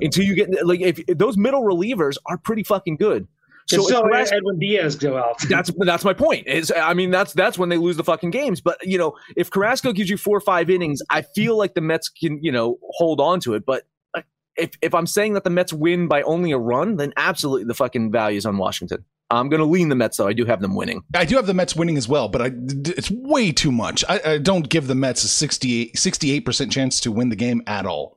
Until 0.00 0.24
you 0.24 0.34
get 0.34 0.66
like 0.66 0.80
if, 0.80 0.98
if 1.08 1.18
those 1.18 1.36
middle 1.36 1.62
relievers 1.62 2.16
are 2.26 2.38
pretty 2.38 2.62
fucking 2.62 2.96
good. 2.96 3.26
So, 3.66 3.82
so 3.82 4.06
Edwin 4.08 4.58
Diaz 4.58 4.94
go 4.94 5.16
out. 5.16 5.40
That's 5.48 5.72
that's 5.76 6.04
my 6.04 6.12
point. 6.12 6.46
Is 6.46 6.72
I 6.74 6.94
mean 6.94 7.10
that's 7.10 7.32
that's 7.32 7.58
when 7.58 7.68
they 7.68 7.76
lose 7.76 7.96
the 7.96 8.04
fucking 8.04 8.30
games. 8.30 8.60
But 8.60 8.78
you 8.86 8.96
know, 8.96 9.16
if 9.36 9.50
Carrasco 9.50 9.92
gives 9.92 10.08
you 10.08 10.16
four 10.16 10.36
or 10.36 10.40
five 10.40 10.70
innings, 10.70 11.02
I 11.10 11.22
feel 11.22 11.58
like 11.58 11.74
the 11.74 11.80
Mets 11.80 12.08
can 12.08 12.42
you 12.42 12.52
know 12.52 12.78
hold 12.92 13.20
on 13.20 13.40
to 13.40 13.54
it. 13.54 13.66
But 13.66 13.84
uh, 14.14 14.22
if 14.56 14.70
if 14.82 14.94
I'm 14.94 15.06
saying 15.06 15.34
that 15.34 15.42
the 15.42 15.50
Mets 15.50 15.72
win 15.72 16.06
by 16.06 16.22
only 16.22 16.52
a 16.52 16.58
run, 16.58 16.96
then 16.96 17.12
absolutely 17.16 17.64
the 17.64 17.74
fucking 17.74 18.12
value 18.12 18.38
is 18.38 18.46
on 18.46 18.56
Washington. 18.56 19.04
I'm 19.28 19.48
going 19.48 19.60
to 19.60 19.66
lean 19.66 19.88
the 19.88 19.96
Mets 19.96 20.18
though. 20.18 20.28
I 20.28 20.32
do 20.32 20.44
have 20.44 20.60
them 20.60 20.76
winning. 20.76 21.02
I 21.14 21.24
do 21.24 21.34
have 21.34 21.46
the 21.46 21.54
Mets 21.54 21.74
winning 21.74 21.96
as 21.96 22.06
well, 22.06 22.28
but 22.28 22.42
I, 22.42 22.52
it's 22.54 23.10
way 23.10 23.50
too 23.50 23.72
much. 23.72 24.04
I, 24.08 24.20
I 24.24 24.38
don't 24.38 24.68
give 24.68 24.86
the 24.86 24.94
Mets 24.94 25.24
a 25.24 25.28
68 25.28 26.44
percent 26.44 26.70
chance 26.70 27.00
to 27.00 27.10
win 27.10 27.30
the 27.30 27.36
game 27.36 27.62
at 27.66 27.86
all. 27.86 28.15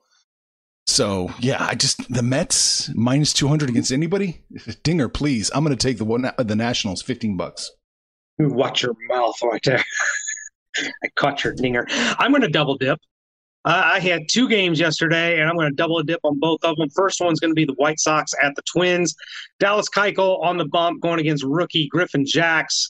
So 0.89 1.31
yeah, 1.39 1.63
I 1.63 1.75
just 1.75 2.11
the 2.11 2.23
Mets 2.23 2.89
minus 2.95 3.31
two 3.33 3.47
hundred 3.47 3.69
against 3.69 3.91
anybody. 3.91 4.41
Dinger, 4.83 5.07
please. 5.07 5.51
I'm 5.53 5.63
going 5.63 5.75
to 5.75 5.87
take 5.87 5.97
the 5.97 6.05
one 6.05 6.29
the 6.37 6.55
Nationals, 6.55 7.01
fifteen 7.01 7.37
bucks. 7.37 7.71
Watch 8.39 8.83
your 8.83 8.95
mouth 9.07 9.35
right 9.43 9.61
there. 9.63 9.83
I 10.77 11.07
caught 11.15 11.43
your 11.43 11.53
dinger. 11.53 11.85
I'm 11.89 12.31
going 12.31 12.41
to 12.41 12.49
double 12.49 12.77
dip. 12.77 12.99
Uh, 13.65 13.81
I 13.85 13.99
had 13.99 14.29
two 14.29 14.47
games 14.47 14.79
yesterday, 14.79 15.39
and 15.39 15.49
I'm 15.49 15.55
going 15.55 15.69
to 15.69 15.75
double 15.75 16.01
dip 16.03 16.21
on 16.23 16.39
both 16.39 16.63
of 16.63 16.77
them. 16.77 16.89
First 16.89 17.19
one's 17.19 17.41
going 17.41 17.51
to 17.51 17.55
be 17.55 17.65
the 17.65 17.73
White 17.73 17.99
Sox 17.99 18.31
at 18.41 18.55
the 18.55 18.61
Twins. 18.61 19.13
Dallas 19.59 19.89
Keuchel 19.89 20.41
on 20.41 20.57
the 20.57 20.65
bump, 20.65 21.01
going 21.01 21.19
against 21.19 21.43
rookie 21.43 21.87
Griffin 21.89 22.25
Jax. 22.25 22.89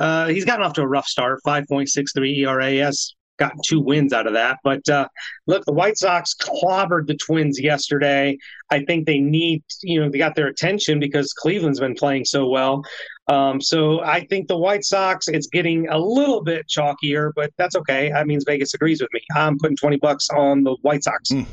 Uh, 0.00 0.26
he's 0.26 0.44
gotten 0.44 0.64
off 0.64 0.72
to 0.72 0.82
a 0.82 0.86
rough 0.86 1.06
start, 1.06 1.40
5.63 1.46 2.38
ERA. 2.38 2.92
Gotten 3.40 3.58
two 3.66 3.80
wins 3.80 4.12
out 4.12 4.28
of 4.28 4.34
that. 4.34 4.58
But 4.62 4.88
uh, 4.88 5.08
look, 5.48 5.64
the 5.64 5.72
White 5.72 5.98
Sox 5.98 6.34
clobbered 6.34 7.08
the 7.08 7.16
Twins 7.16 7.58
yesterday. 7.58 8.38
I 8.70 8.84
think 8.84 9.06
they 9.06 9.18
need, 9.18 9.64
you 9.82 10.00
know, 10.00 10.08
they 10.08 10.18
got 10.18 10.36
their 10.36 10.46
attention 10.46 11.00
because 11.00 11.32
Cleveland's 11.32 11.80
been 11.80 11.96
playing 11.96 12.26
so 12.26 12.48
well. 12.48 12.84
Um, 13.26 13.60
so 13.60 14.00
I 14.02 14.26
think 14.26 14.46
the 14.46 14.56
White 14.56 14.84
Sox, 14.84 15.26
it's 15.26 15.48
getting 15.48 15.88
a 15.88 15.98
little 15.98 16.42
bit 16.42 16.66
chalkier, 16.68 17.32
but 17.34 17.50
that's 17.56 17.74
okay. 17.74 18.10
That 18.12 18.26
means 18.28 18.44
Vegas 18.46 18.74
agrees 18.74 19.00
with 19.00 19.10
me. 19.12 19.22
I'm 19.34 19.58
putting 19.58 19.76
20 19.76 19.96
bucks 19.96 20.28
on 20.30 20.62
the 20.62 20.76
White 20.82 21.02
Sox. 21.02 21.30
Mm. 21.30 21.46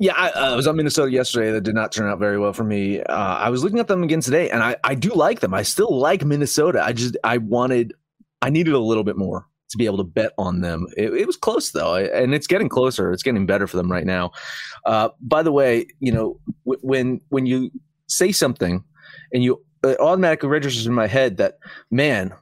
Yeah, 0.00 0.12
I, 0.16 0.30
uh, 0.30 0.52
I 0.52 0.56
was 0.56 0.68
on 0.68 0.76
Minnesota 0.76 1.10
yesterday. 1.10 1.50
That 1.50 1.62
did 1.62 1.74
not 1.74 1.90
turn 1.90 2.08
out 2.08 2.20
very 2.20 2.38
well 2.38 2.52
for 2.52 2.62
me. 2.62 3.02
Uh, 3.02 3.14
I 3.14 3.50
was 3.50 3.64
looking 3.64 3.80
at 3.80 3.88
them 3.88 4.04
again 4.04 4.20
today, 4.20 4.48
and 4.48 4.62
I, 4.62 4.76
I 4.84 4.94
do 4.94 5.10
like 5.10 5.40
them. 5.40 5.52
I 5.52 5.62
still 5.62 5.90
like 5.90 6.24
Minnesota. 6.24 6.84
I 6.84 6.92
just 6.92 7.16
I 7.24 7.38
wanted 7.38 7.94
I 8.40 8.50
needed 8.50 8.74
a 8.74 8.78
little 8.78 9.02
bit 9.02 9.16
more 9.16 9.47
to 9.70 9.78
be 9.78 9.86
able 9.86 9.98
to 9.98 10.04
bet 10.04 10.32
on 10.38 10.60
them. 10.60 10.86
It, 10.96 11.12
it 11.12 11.26
was 11.26 11.36
close 11.36 11.70
though, 11.70 11.94
and 11.94 12.34
it's 12.34 12.46
getting 12.46 12.68
closer. 12.68 13.12
It's 13.12 13.22
getting 13.22 13.46
better 13.46 13.66
for 13.66 13.76
them 13.76 13.90
right 13.90 14.06
now. 14.06 14.32
Uh, 14.84 15.10
by 15.20 15.42
the 15.42 15.52
way, 15.52 15.86
you 16.00 16.12
know 16.12 16.40
w- 16.64 16.80
when 16.82 17.20
when 17.28 17.46
you 17.46 17.70
say 18.06 18.32
something 18.32 18.82
and 19.32 19.42
you 19.44 19.62
it 19.84 20.00
automatically 20.00 20.48
registers 20.48 20.86
in 20.86 20.94
my 20.94 21.06
head 21.06 21.36
that 21.36 21.58
man, 21.90 22.34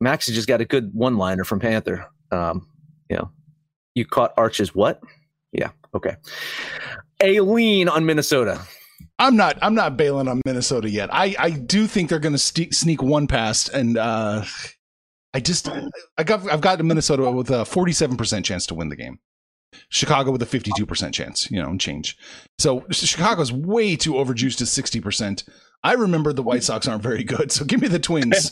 Max 0.00 0.26
has 0.26 0.34
just 0.34 0.48
got 0.48 0.60
a 0.60 0.64
good 0.64 0.90
one 0.92 1.16
liner 1.16 1.44
from 1.44 1.60
Panther. 1.60 2.06
Um, 2.30 2.66
you 3.08 3.16
know, 3.16 3.30
you 3.94 4.04
caught 4.04 4.34
Arches 4.36 4.74
what? 4.74 5.00
Yeah, 5.52 5.70
okay. 5.94 6.16
A 7.22 7.40
lean 7.40 7.88
on 7.88 8.04
Minnesota. 8.04 8.60
I'm 9.18 9.36
not. 9.36 9.58
I'm 9.62 9.74
not 9.74 9.96
bailing 9.96 10.26
on 10.28 10.40
Minnesota 10.44 10.90
yet. 10.90 11.12
I 11.12 11.36
I 11.38 11.50
do 11.50 11.86
think 11.86 12.08
they're 12.08 12.18
going 12.18 12.32
to 12.32 12.38
st- 12.38 12.74
sneak 12.74 13.02
one 13.02 13.26
past, 13.26 13.68
and 13.68 13.96
uh, 13.96 14.44
I 15.34 15.40
just 15.40 15.68
I 16.18 16.24
got 16.24 16.48
I've 16.50 16.60
got 16.60 16.82
Minnesota 16.84 17.30
with 17.30 17.50
a 17.50 17.64
47 17.64 18.16
percent 18.16 18.44
chance 18.44 18.66
to 18.66 18.74
win 18.74 18.88
the 18.88 18.96
game. 18.96 19.18
Chicago 19.88 20.30
with 20.30 20.42
a 20.42 20.46
52 20.46 20.84
percent 20.84 21.14
chance, 21.14 21.50
you 21.50 21.60
know, 21.60 21.70
and 21.70 21.80
change. 21.80 22.18
So 22.58 22.84
Chicago's 22.90 23.52
way 23.52 23.96
too 23.96 24.12
overjuiced 24.12 24.58
to 24.58 24.66
60 24.66 25.00
percent. 25.00 25.44
I 25.84 25.94
remember 25.94 26.32
the 26.32 26.42
White 26.42 26.62
Sox 26.62 26.86
aren't 26.86 27.02
very 27.02 27.24
good, 27.24 27.50
so 27.50 27.64
give 27.64 27.80
me 27.80 27.88
the 27.88 27.98
Twins. 27.98 28.50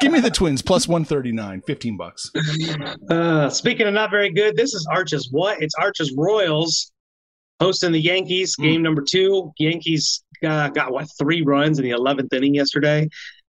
give 0.00 0.12
me 0.12 0.20
the 0.20 0.30
Twins 0.30 0.62
plus 0.62 0.86
139, 0.86 1.62
15 1.62 1.96
bucks. 1.96 2.30
Uh, 3.10 3.48
speaking 3.50 3.86
of 3.86 3.94
not 3.94 4.10
very 4.10 4.30
good, 4.30 4.56
this 4.56 4.74
is 4.74 4.86
Arches. 4.92 5.28
What? 5.32 5.60
It's 5.62 5.74
Arches 5.74 6.14
Royals 6.16 6.92
hosting 7.60 7.92
the 7.92 8.00
Yankees. 8.00 8.54
Game 8.56 8.82
number 8.82 9.02
two. 9.02 9.52
Yankees 9.58 10.22
uh, 10.44 10.68
got 10.68 10.92
what 10.92 11.08
three 11.18 11.42
runs 11.42 11.78
in 11.78 11.84
the 11.84 11.90
11th 11.90 12.32
inning 12.32 12.54
yesterday. 12.54 13.08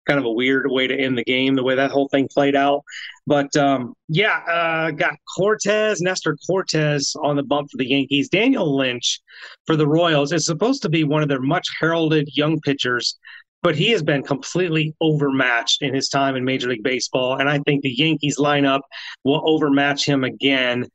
Kind 0.07 0.19
of 0.19 0.25
a 0.25 0.31
weird 0.31 0.69
way 0.69 0.87
to 0.87 0.95
end 0.95 1.17
the 1.17 1.23
game, 1.23 1.55
the 1.55 1.63
way 1.63 1.75
that 1.75 1.91
whole 1.91 2.07
thing 2.09 2.27
played 2.31 2.55
out. 2.55 2.83
But 3.27 3.55
um, 3.55 3.93
yeah, 4.07 4.39
uh, 4.47 4.91
got 4.91 5.13
Cortes, 5.37 6.01
Nestor 6.01 6.37
Cortes 6.47 7.15
on 7.23 7.35
the 7.35 7.43
bump 7.43 7.69
for 7.71 7.77
the 7.77 7.87
Yankees. 7.87 8.29
Daniel 8.29 8.75
Lynch 8.75 9.19
for 9.67 9.75
the 9.75 9.87
Royals 9.87 10.33
is 10.33 10.45
supposed 10.45 10.81
to 10.83 10.89
be 10.89 11.03
one 11.03 11.21
of 11.21 11.29
their 11.29 11.41
much 11.41 11.67
heralded 11.79 12.29
young 12.33 12.59
pitchers, 12.61 13.17
but 13.61 13.75
he 13.75 13.91
has 13.91 14.01
been 14.01 14.23
completely 14.23 14.95
overmatched 15.01 15.81
in 15.81 15.93
his 15.93 16.09
time 16.09 16.35
in 16.35 16.43
Major 16.43 16.69
League 16.69 16.83
Baseball. 16.83 17.37
And 17.37 17.47
I 17.49 17.59
think 17.59 17.83
the 17.83 17.93
Yankees 17.93 18.37
lineup 18.37 18.81
will 19.23 19.41
overmatch 19.45 20.05
him 20.05 20.23
again. 20.23 20.87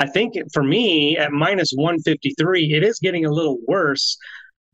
I 0.00 0.06
think 0.06 0.34
for 0.52 0.62
me 0.62 1.16
at 1.16 1.32
minus 1.32 1.72
153, 1.72 2.72
it 2.74 2.82
is 2.82 2.98
getting 2.98 3.26
a 3.26 3.32
little 3.32 3.58
worse, 3.68 4.16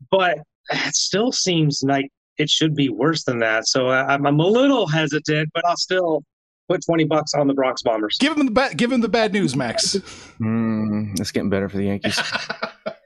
but 0.09 0.39
it 0.71 0.95
still 0.95 1.31
seems 1.31 1.83
like 1.83 2.09
it 2.41 2.49
should 2.49 2.75
be 2.75 2.89
worse 2.89 3.23
than 3.23 3.39
that. 3.39 3.67
So 3.67 3.89
I'm, 3.89 4.25
I'm 4.25 4.39
a 4.39 4.47
little 4.47 4.87
hesitant, 4.87 5.49
but 5.53 5.65
I'll 5.65 5.77
still 5.77 6.23
put 6.67 6.83
20 6.85 7.05
bucks 7.05 7.33
on 7.33 7.47
the 7.47 7.53
Bronx 7.53 7.81
Bombers. 7.83 8.17
Give 8.19 8.35
him 8.35 8.45
the 8.45 8.51
bad. 8.51 8.77
Give 8.77 8.91
him 8.91 9.01
the 9.01 9.09
bad 9.09 9.33
news, 9.33 9.55
Max. 9.55 9.95
Mm, 10.41 11.19
it's 11.19 11.31
getting 11.31 11.49
better 11.49 11.69
for 11.69 11.77
the 11.77 11.85
Yankees. 11.85 12.19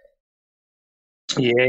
Yeah. 1.37 1.67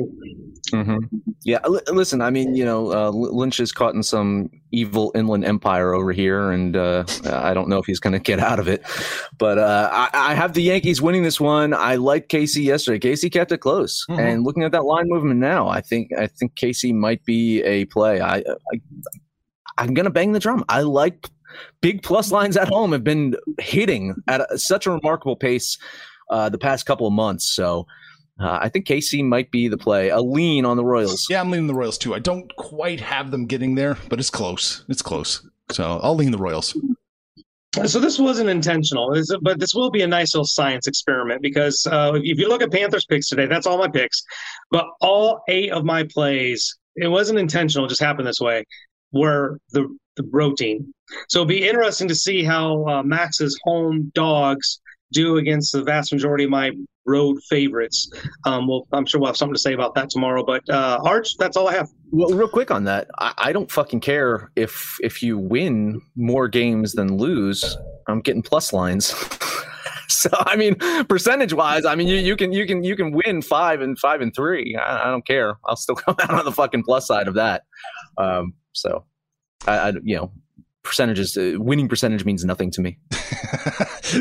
Mm-hmm. 0.73 0.99
Yeah. 1.45 1.59
L- 1.65 1.81
listen, 1.89 2.21
I 2.21 2.31
mean, 2.31 2.55
you 2.55 2.65
know, 2.65 2.93
uh, 2.93 3.11
Lynch 3.11 3.61
is 3.61 3.73
caught 3.73 3.95
in 3.95 4.03
some 4.03 4.51
evil 4.73 5.13
inland 5.15 5.45
empire 5.45 5.95
over 5.95 6.13
here, 6.13 6.51
and 6.51 6.77
uh, 6.77 7.05
I 7.25 7.55
don't 7.55 7.69
know 7.69 7.79
if 7.79 7.87
he's 7.87 8.01
going 8.01 8.13
to 8.13 8.19
get 8.19 8.41
out 8.41 8.59
of 8.59 8.69
it. 8.69 8.83
But 9.39 9.59
uh, 9.59 9.89
I-, 9.93 10.11
I, 10.13 10.35
have 10.35 10.55
the 10.55 10.63
Yankees 10.63 11.01
winning 11.01 11.23
this 11.23 11.41
one. 11.41 11.73
I 11.73 11.97
liked 11.97 12.31
KC 12.31 12.65
yesterday. 12.65 13.11
KC 13.11 13.33
kept 13.33 13.53
it 13.53 13.59
close, 13.59 14.05
mm-hmm. 14.09 14.21
and 14.21 14.45
looking 14.45 14.65
at 14.65 14.73
that 14.73 14.85
line 14.85 15.09
movement 15.09 15.41
now, 15.41 15.69
I 15.69 15.81
think 15.81 16.11
I 16.19 16.27
think 16.27 16.55
KC 16.55 16.95
might 16.95 17.25
be 17.25 17.63
a 17.63 17.85
play. 17.87 18.21
I, 18.21 18.39
I 18.39 18.81
I'm 19.79 19.95
going 19.95 20.05
to 20.05 20.11
bang 20.11 20.33
the 20.33 20.41
drum. 20.41 20.65
I 20.69 20.83
like 20.83 21.29
big 21.81 22.03
plus 22.03 22.33
lines 22.33 22.57
at 22.57 22.69
home 22.69 22.93
have 22.93 23.05
been 23.05 23.37
hitting 23.61 24.15
at 24.27 24.41
a, 24.51 24.59
such 24.59 24.87
a 24.87 24.91
remarkable 24.91 25.37
pace 25.37 25.79
uh, 26.31 26.49
the 26.49 26.59
past 26.59 26.87
couple 26.87 27.07
of 27.07 27.13
months. 27.13 27.55
So. 27.55 27.87
Uh, 28.39 28.59
I 28.61 28.69
think 28.69 28.87
KC 28.87 29.25
might 29.25 29.51
be 29.51 29.69
the 29.69 29.79
play. 29.79 30.11
A 30.11 30.21
lean 30.21 30.65
on 30.67 30.77
the 30.77 30.85
Royals. 30.85 31.27
Yeah, 31.31 31.41
I'm 31.41 31.51
leaning 31.51 31.67
the 31.67 31.75
Royals 31.75 31.97
too. 31.97 32.15
I 32.15 32.19
don't 32.19 32.55
quite 32.57 33.01
have 33.01 33.31
them 33.31 33.47
getting 33.47 33.75
there, 33.75 33.97
but 34.09 34.21
it's 34.21 34.31
close. 34.31 34.85
It's 34.89 35.03
close. 35.03 35.49
So 35.71 35.99
I'll 36.03 36.15
lean 36.15 36.33
the 36.33 36.39
Royals. 36.39 36.77
So 37.85 37.99
this 38.01 38.19
wasn't 38.19 38.49
intentional, 38.49 39.15
but 39.43 39.61
this 39.61 39.75
will 39.75 39.91
be 39.91 40.01
a 40.03 40.07
nice 40.07 40.35
little 40.35 40.47
science 40.47 40.87
experiment 40.87 41.43
because 41.43 41.87
uh, 41.91 42.13
if 42.15 42.39
you 42.39 42.49
look 42.49 42.63
at 42.63 42.73
Panthers 42.73 43.05
picks 43.05 43.29
today, 43.29 43.47
that's 43.47 43.67
all 43.67 43.77
my 43.77 43.89
picks. 43.89 44.23
But 44.71 44.87
all 45.01 45.43
eight 45.49 45.73
of 45.73 45.85
my 45.85 46.05
plays, 46.05 46.79
it 46.95 47.09
wasn't 47.09 47.39
intentional; 47.39 47.85
it 47.85 47.91
just 47.91 48.01
happened 48.01 48.27
this 48.27 48.41
way. 48.41 48.65
Were 49.13 49.59
the 49.73 49.95
the 50.17 50.25
road 50.33 50.57
team. 50.57 50.93
So 51.29 51.41
it'll 51.41 51.49
be 51.49 51.69
interesting 51.69 52.09
to 52.09 52.15
see 52.15 52.43
how 52.43 52.87
uh, 52.87 53.03
Max's 53.03 53.59
home 53.65 54.11
dogs 54.15 54.81
do 55.13 55.37
against 55.37 55.73
the 55.73 55.83
vast 55.83 56.13
majority 56.13 56.45
of 56.45 56.51
my 56.51 56.73
road 57.07 57.43
favorites. 57.49 58.11
Um, 58.45 58.67
well, 58.67 58.87
I'm 58.93 59.07
sure 59.07 59.21
we'll 59.21 59.29
have 59.29 59.37
something 59.37 59.55
to 59.55 59.61
say 59.61 59.73
about 59.73 59.95
that 59.95 60.11
tomorrow. 60.11 60.45
But 60.45 60.69
uh, 60.69 61.01
Arch, 61.05 61.37
that's 61.39 61.57
all 61.57 61.69
I 61.69 61.75
have. 61.75 61.89
Well, 62.11 62.31
real 62.31 62.49
quick 62.49 62.71
on 62.71 62.85
that, 62.85 63.09
I, 63.19 63.33
I 63.39 63.53
don't 63.53 63.71
fucking 63.71 64.01
care 64.01 64.51
if 64.57 64.97
if 65.03 65.23
you 65.23 65.39
win 65.39 66.01
more 66.17 66.49
games 66.49 66.93
than 66.93 67.17
lose. 67.17 67.77
I'm 68.09 68.21
getting 68.21 68.43
plus 68.43 68.73
lines. 68.73 69.15
so 70.09 70.31
I 70.33 70.57
mean, 70.57 70.77
percentage 71.07 71.53
wise, 71.53 71.85
I 71.85 71.95
mean 71.95 72.09
you, 72.09 72.17
you 72.17 72.37
can 72.37 72.53
you 72.53 72.67
can 72.67 72.85
you 72.85 72.97
can 72.97 73.13
win 73.13 73.43
five 73.43 73.81
and 73.81 73.99
five 73.99 74.21
and 74.21 74.35
three. 74.35 74.77
I, 74.77 75.09
I, 75.09 75.11
don't 75.11 75.27
care. 75.27 75.59
I'll 75.67 75.77
still 75.77 75.95
come 75.97 76.17
out 76.21 76.31
on 76.31 76.45
the 76.45 76.53
fucking 76.53 76.85
plus 76.85 77.07
side 77.07 77.29
of 77.29 77.35
that. 77.35 77.63
Um, 78.19 78.55
so 78.73 79.05
I, 79.67 79.79
I 79.79 79.93
you 80.03 80.17
know 80.17 80.33
percentages 80.87 81.37
uh, 81.37 81.55
winning 81.57 81.89
percentage 81.89 82.25
means 82.25 82.45
nothing 82.45 82.71
to 82.71 82.81
me 82.81 82.99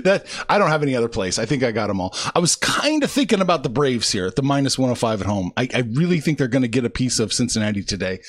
that 0.03 0.25
i 0.49 0.57
don't 0.57 0.69
have 0.69 0.83
any 0.83 0.95
other 0.95 1.07
place 1.07 1.39
i 1.39 1.45
think 1.45 1.63
i 1.63 1.71
got 1.71 1.87
them 1.87 2.01
all 2.01 2.15
i 2.35 2.39
was 2.39 2.55
kind 2.55 3.03
of 3.03 3.11
thinking 3.11 3.41
about 3.41 3.63
the 3.63 3.69
braves 3.69 4.11
here 4.11 4.25
at 4.25 4.35
the 4.35 4.43
minus 4.43 4.77
105 4.77 5.21
at 5.21 5.27
home 5.27 5.51
i, 5.57 5.69
I 5.73 5.79
really 5.93 6.19
think 6.19 6.37
they're 6.37 6.47
going 6.47 6.63
to 6.63 6.67
get 6.67 6.85
a 6.85 6.89
piece 6.89 7.19
of 7.19 7.31
cincinnati 7.31 7.83
today 7.83 8.19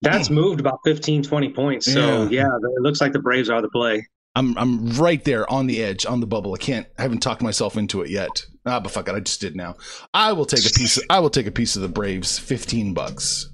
that's 0.00 0.30
moved 0.30 0.58
about 0.58 0.80
15 0.84 1.22
20 1.22 1.50
points 1.50 1.92
so 1.92 2.24
yeah. 2.24 2.42
yeah 2.42 2.46
it 2.46 2.82
looks 2.82 3.00
like 3.00 3.12
the 3.12 3.20
braves 3.20 3.48
are 3.48 3.62
the 3.62 3.68
play 3.68 4.06
I'm 4.34 4.56
I'm 4.56 4.88
right 4.92 5.22
there 5.22 5.50
on 5.50 5.66
the 5.66 5.82
edge, 5.82 6.06
on 6.06 6.20
the 6.20 6.26
bubble. 6.26 6.54
I 6.54 6.56
can't 6.56 6.86
I 6.98 7.02
haven't 7.02 7.20
talked 7.20 7.42
myself 7.42 7.76
into 7.76 8.00
it 8.00 8.10
yet. 8.10 8.46
Ah, 8.64 8.80
but 8.80 8.90
fuck 8.92 9.08
it, 9.08 9.14
I 9.14 9.20
just 9.20 9.40
did 9.40 9.56
now. 9.56 9.76
I 10.14 10.32
will 10.32 10.46
take 10.46 10.64
a 10.64 10.72
piece 10.72 10.96
of, 10.96 11.04
I 11.10 11.18
will 11.18 11.30
take 11.30 11.46
a 11.46 11.52
piece 11.52 11.76
of 11.76 11.82
the 11.82 11.88
Braves, 11.88 12.38
15 12.38 12.94
bucks. 12.94 13.51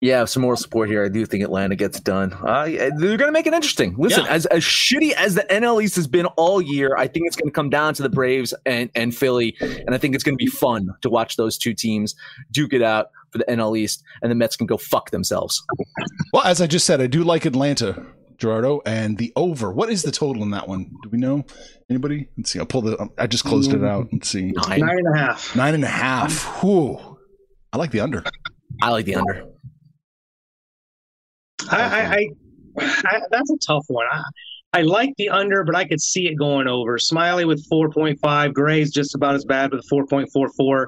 Yeah, 0.00 0.24
some 0.24 0.42
more 0.42 0.56
support 0.56 0.88
here. 0.88 1.04
I 1.04 1.08
do 1.08 1.26
think 1.26 1.44
Atlanta 1.44 1.76
gets 1.76 2.00
done. 2.00 2.32
Uh, 2.32 2.64
they're 2.64 3.18
going 3.18 3.18
to 3.18 3.32
make 3.32 3.46
it 3.46 3.52
interesting. 3.52 3.94
Listen, 3.98 4.24
yeah. 4.24 4.30
as, 4.30 4.46
as 4.46 4.62
shitty 4.62 5.12
as 5.12 5.34
the 5.34 5.42
NL 5.50 5.82
East 5.82 5.94
has 5.96 6.06
been 6.06 6.24
all 6.24 6.62
year, 6.62 6.96
I 6.96 7.06
think 7.06 7.26
it's 7.26 7.36
going 7.36 7.50
to 7.50 7.54
come 7.54 7.68
down 7.68 7.92
to 7.94 8.02
the 8.02 8.08
Braves 8.08 8.54
and, 8.64 8.90
and 8.94 9.14
Philly. 9.14 9.54
And 9.60 9.94
I 9.94 9.98
think 9.98 10.14
it's 10.14 10.24
going 10.24 10.38
to 10.38 10.42
be 10.42 10.50
fun 10.50 10.88
to 11.02 11.10
watch 11.10 11.36
those 11.36 11.58
two 11.58 11.74
teams 11.74 12.14
duke 12.50 12.72
it 12.72 12.80
out 12.80 13.10
for 13.30 13.38
the 13.38 13.44
NL 13.44 13.78
East, 13.78 14.02
and 14.22 14.30
the 14.30 14.34
Mets 14.34 14.56
can 14.56 14.66
go 14.66 14.78
fuck 14.78 15.10
themselves. 15.10 15.62
Well, 16.32 16.44
as 16.44 16.60
I 16.60 16.66
just 16.66 16.86
said, 16.86 17.00
I 17.00 17.06
do 17.06 17.22
like 17.22 17.44
Atlanta, 17.44 18.04
Gerardo, 18.38 18.80
and 18.86 19.18
the 19.18 19.32
over. 19.36 19.70
What 19.70 19.90
is 19.90 20.02
the 20.02 20.10
total 20.10 20.42
in 20.42 20.50
that 20.52 20.66
one? 20.66 20.90
Do 21.02 21.10
we 21.10 21.18
know? 21.18 21.44
Anybody? 21.90 22.28
Let's 22.38 22.50
see. 22.50 22.58
I'll 22.58 22.66
pull 22.66 22.82
the. 22.82 23.08
I 23.18 23.26
just 23.26 23.44
closed 23.44 23.72
it 23.72 23.84
out. 23.84 24.08
Let's 24.12 24.30
see. 24.30 24.52
Nine, 24.52 24.80
Nine 24.80 24.98
and 24.98 25.14
a 25.14 25.18
half. 25.18 25.54
Nine 25.54 25.74
and 25.74 25.84
a 25.84 25.88
half. 25.88 26.62
Whew. 26.62 27.18
I 27.72 27.76
like 27.76 27.90
the 27.90 28.00
under. 28.00 28.24
I 28.82 28.90
like 28.90 29.04
the 29.04 29.16
under. 29.16 29.46
I, 31.70 31.78
I, 31.78 32.26
I, 32.78 33.20
that's 33.30 33.50
a 33.50 33.58
tough 33.58 33.84
one. 33.88 34.06
I, 34.10 34.22
I 34.72 34.82
like 34.82 35.12
the 35.16 35.28
under, 35.30 35.64
but 35.64 35.74
I 35.74 35.84
could 35.84 36.00
see 36.00 36.28
it 36.28 36.36
going 36.36 36.68
over. 36.68 36.96
Smyly 36.96 37.44
with 37.44 37.68
4.5. 37.68 38.54
Gray's 38.54 38.92
just 38.92 39.16
about 39.16 39.34
as 39.34 39.44
bad 39.44 39.72
with 39.72 39.84
4.44. 39.92 40.86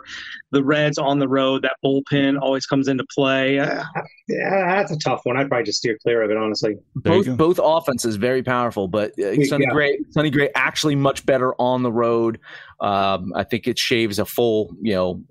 The 0.52 0.62
Reds 0.62 0.98
on 0.98 1.18
the 1.18 1.26
road, 1.26 1.62
that 1.62 1.76
bullpen 1.85 2.40
always 2.40 2.64
comes 2.64 2.87
into 2.87 3.04
play. 3.12 3.58
Uh, 3.58 3.82
yeah, 4.28 4.76
that's 4.76 4.92
a 4.92 4.98
tough 4.98 5.22
one. 5.24 5.37
I'd 5.37 5.48
probably 5.48 5.64
just 5.64 5.78
steer 5.78 5.98
clear 6.00 6.22
of 6.22 6.30
it, 6.30 6.37
honestly. 6.37 6.76
Both 6.94 7.37
both 7.37 7.58
offenses 7.61 8.14
very 8.14 8.44
powerful, 8.44 8.87
but 8.87 9.18
uh, 9.18 9.35
Sonny 9.44 9.64
yeah. 9.64 9.72
Gray, 9.72 9.98
Sonny 10.11 10.30
Gray 10.30 10.50
actually 10.54 10.94
much 10.94 11.26
better 11.26 11.54
on 11.61 11.82
the 11.82 11.92
road. 11.92 12.38
Um, 12.80 13.32
I 13.35 13.42
think 13.42 13.66
it 13.66 13.80
shaves 13.80 14.20
a 14.20 14.24
full, 14.24 14.76
you 14.80 14.94
know, 14.94 15.22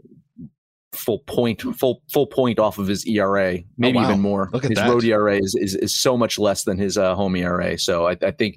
full 0.94 1.20
point, 1.20 1.62
full 1.78 2.02
full 2.12 2.28
point 2.28 2.60
off 2.60 2.78
of 2.78 2.88
his 2.88 3.06
ERA, 3.08 3.60
maybe 3.78 3.98
Oh, 3.98 4.02
wow. 4.02 4.10
even 4.10 4.22
more. 4.22 4.50
Look 4.52 4.66
at 4.66 4.72
his 4.72 4.78
that. 4.80 4.90
road 4.90 5.04
ERA 5.04 5.38
is, 5.38 5.56
is 5.56 5.76
is 5.76 5.96
so 5.98 6.18
much 6.18 6.38
less 6.38 6.64
than 6.66 6.78
his 6.78 6.98
uh, 6.98 7.16
home 7.16 7.36
ERA. 7.36 7.78
So 7.80 8.08
I, 8.08 8.18
I 8.22 8.32
think 8.32 8.56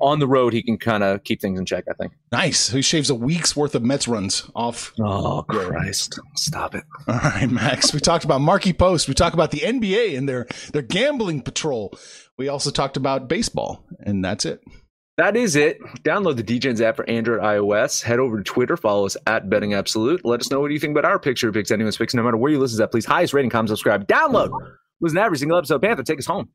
on 0.00 0.18
the 0.18 0.26
road 0.28 0.52
he 0.52 0.62
can 0.62 0.78
kind 0.78 1.02
of 1.02 1.24
keep 1.24 1.40
things 1.40 1.58
in 1.58 1.66
check. 1.66 1.84
I 1.90 1.94
think. 1.94 2.12
Nice. 2.30 2.68
He 2.70 2.82
shaves 2.82 3.10
a 3.10 3.14
week's 3.14 3.56
worth 3.56 3.74
of 3.74 3.82
Mets 3.82 4.06
runs 4.08 4.48
off. 4.54 4.92
Oh 5.00 5.44
Christ! 5.48 6.18
Stop 6.36 6.74
it. 6.74 6.84
All 7.08 7.16
right, 7.16 7.50
Max. 7.50 7.92
We 7.92 8.00
talked 8.00 8.24
about 8.24 8.40
Markie 8.40 8.72
Post. 8.72 9.08
We 9.08 9.14
talked 9.14 9.34
about 9.34 9.50
the 9.50 9.60
NBA 9.60 10.16
and 10.16 10.28
their 10.28 10.46
their 10.72 10.82
gambling 10.82 11.42
patrol. 11.42 11.92
We 12.38 12.48
also 12.48 12.70
talked 12.70 12.96
about 12.96 13.28
baseball, 13.28 13.84
and 14.00 14.24
that's 14.24 14.44
it. 14.44 14.60
That 15.18 15.36
is 15.36 15.56
it. 15.56 15.78
Download 16.04 16.36
the 16.36 16.42
DJs 16.42 16.80
app 16.80 16.96
for 16.96 17.08
Android, 17.08 17.40
iOS. 17.42 18.02
Head 18.02 18.18
over 18.18 18.38
to 18.38 18.42
Twitter. 18.42 18.78
Follow 18.78 19.04
us 19.04 19.16
at 19.26 19.50
Betting 19.50 19.74
Absolute. 19.74 20.24
Let 20.24 20.40
us 20.40 20.50
know 20.50 20.60
what 20.60 20.70
you 20.70 20.80
think 20.80 20.96
about 20.96 21.04
our 21.04 21.18
picture 21.18 21.52
picks, 21.52 21.70
anyone's 21.70 21.98
picks, 21.98 22.14
no 22.14 22.22
matter 22.22 22.38
where 22.38 22.50
you 22.50 22.58
listen 22.58 22.78
to. 22.78 22.88
Please, 22.88 23.04
highest 23.04 23.34
rating, 23.34 23.50
comment, 23.50 23.68
subscribe, 23.68 24.06
download. 24.06 24.50
Listen 25.02 25.16
to 25.16 25.22
every 25.22 25.36
single 25.36 25.58
episode. 25.58 25.82
Panther, 25.82 26.02
take 26.02 26.18
us 26.18 26.26
home. 26.26 26.48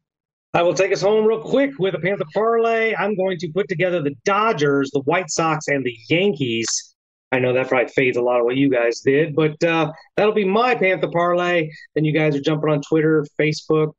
I 0.55 0.63
will 0.63 0.73
take 0.73 0.91
us 0.91 1.01
home 1.01 1.25
real 1.25 1.41
quick 1.41 1.77
with 1.77 1.93
a 1.93 1.99
Panther 1.99 2.25
parlay. 2.33 2.95
I'm 2.95 3.15
going 3.15 3.37
to 3.39 3.51
put 3.51 3.67
together 3.69 4.01
the 4.01 4.15
Dodgers, 4.25 4.89
the 4.91 5.01
White 5.01 5.29
Sox, 5.29 5.67
and 5.67 5.85
the 5.85 5.95
Yankees. 6.09 6.95
I 7.31 7.39
know 7.39 7.53
that 7.53 7.67
probably 7.67 7.89
fades 7.89 8.17
a 8.17 8.21
lot 8.21 8.39
of 8.39 8.45
what 8.45 8.55
you 8.55 8.71
guys 8.71 9.01
did, 9.01 9.35
but 9.35 9.61
uh, 9.63 9.91
that'll 10.15 10.33
be 10.33 10.45
my 10.45 10.73
Panther 10.73 11.09
parlay. 11.11 11.69
Then 11.93 12.05
you 12.05 12.13
guys 12.13 12.35
are 12.35 12.41
jumping 12.41 12.71
on 12.71 12.81
Twitter, 12.81 13.25
Facebook, 13.39 13.91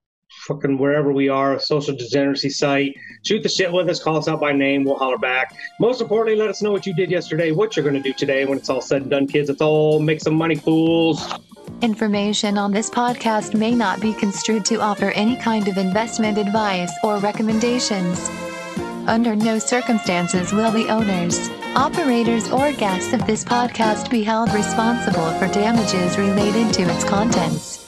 fucking 0.49 0.79
wherever 0.79 1.13
we 1.13 1.29
are, 1.29 1.61
social 1.61 1.95
degeneracy 1.95 2.49
site. 2.49 2.97
Shoot 3.25 3.43
the 3.43 3.49
shit 3.49 3.71
with 3.71 3.89
us, 3.89 4.03
call 4.03 4.17
us 4.17 4.27
out 4.27 4.41
by 4.41 4.53
name, 4.53 4.83
we'll 4.83 4.97
holler 4.97 5.19
back. 5.19 5.55
Most 5.79 6.01
importantly, 6.01 6.41
let 6.41 6.49
us 6.49 6.63
know 6.63 6.73
what 6.73 6.87
you 6.87 6.95
did 6.95 7.11
yesterday, 7.11 7.53
what 7.53 7.77
you're 7.77 7.85
going 7.85 7.95
to 7.95 8.03
do 8.03 8.15
today 8.15 8.47
when 8.47 8.57
it's 8.57 8.71
all 8.71 8.81
said 8.81 9.03
and 9.03 9.11
done, 9.11 9.27
kids. 9.27 9.51
Let's 9.51 9.61
all 9.61 10.01
make 10.01 10.21
some 10.21 10.35
money, 10.35 10.57
fools. 10.57 11.33
Information 11.83 12.57
on 12.57 12.73
this 12.73 12.89
podcast 12.89 13.55
may 13.55 13.73
not 13.73 14.01
be 14.01 14.15
construed 14.15 14.65
to 14.65 14.81
offer 14.81 15.11
any 15.11 15.37
kind 15.37 15.69
of 15.69 15.77
investment 15.77 16.39
advice 16.39 16.91
or 17.05 17.19
recommendations. 17.19 18.29
Under 19.07 19.37
no 19.37 19.59
circumstances 19.59 20.53
will 20.53 20.71
the 20.71 20.89
owners, 20.89 21.51
operators, 21.77 22.51
or 22.51 22.73
guests 22.73 23.13
of 23.13 23.27
this 23.27 23.45
podcast 23.45 24.11
be 24.11 24.23
held 24.23 24.53
responsible 24.53 25.31
for 25.39 25.47
damages 25.49 26.19
related 26.19 26.73
to 26.75 26.83
its 26.83 27.05
contents. 27.05 27.88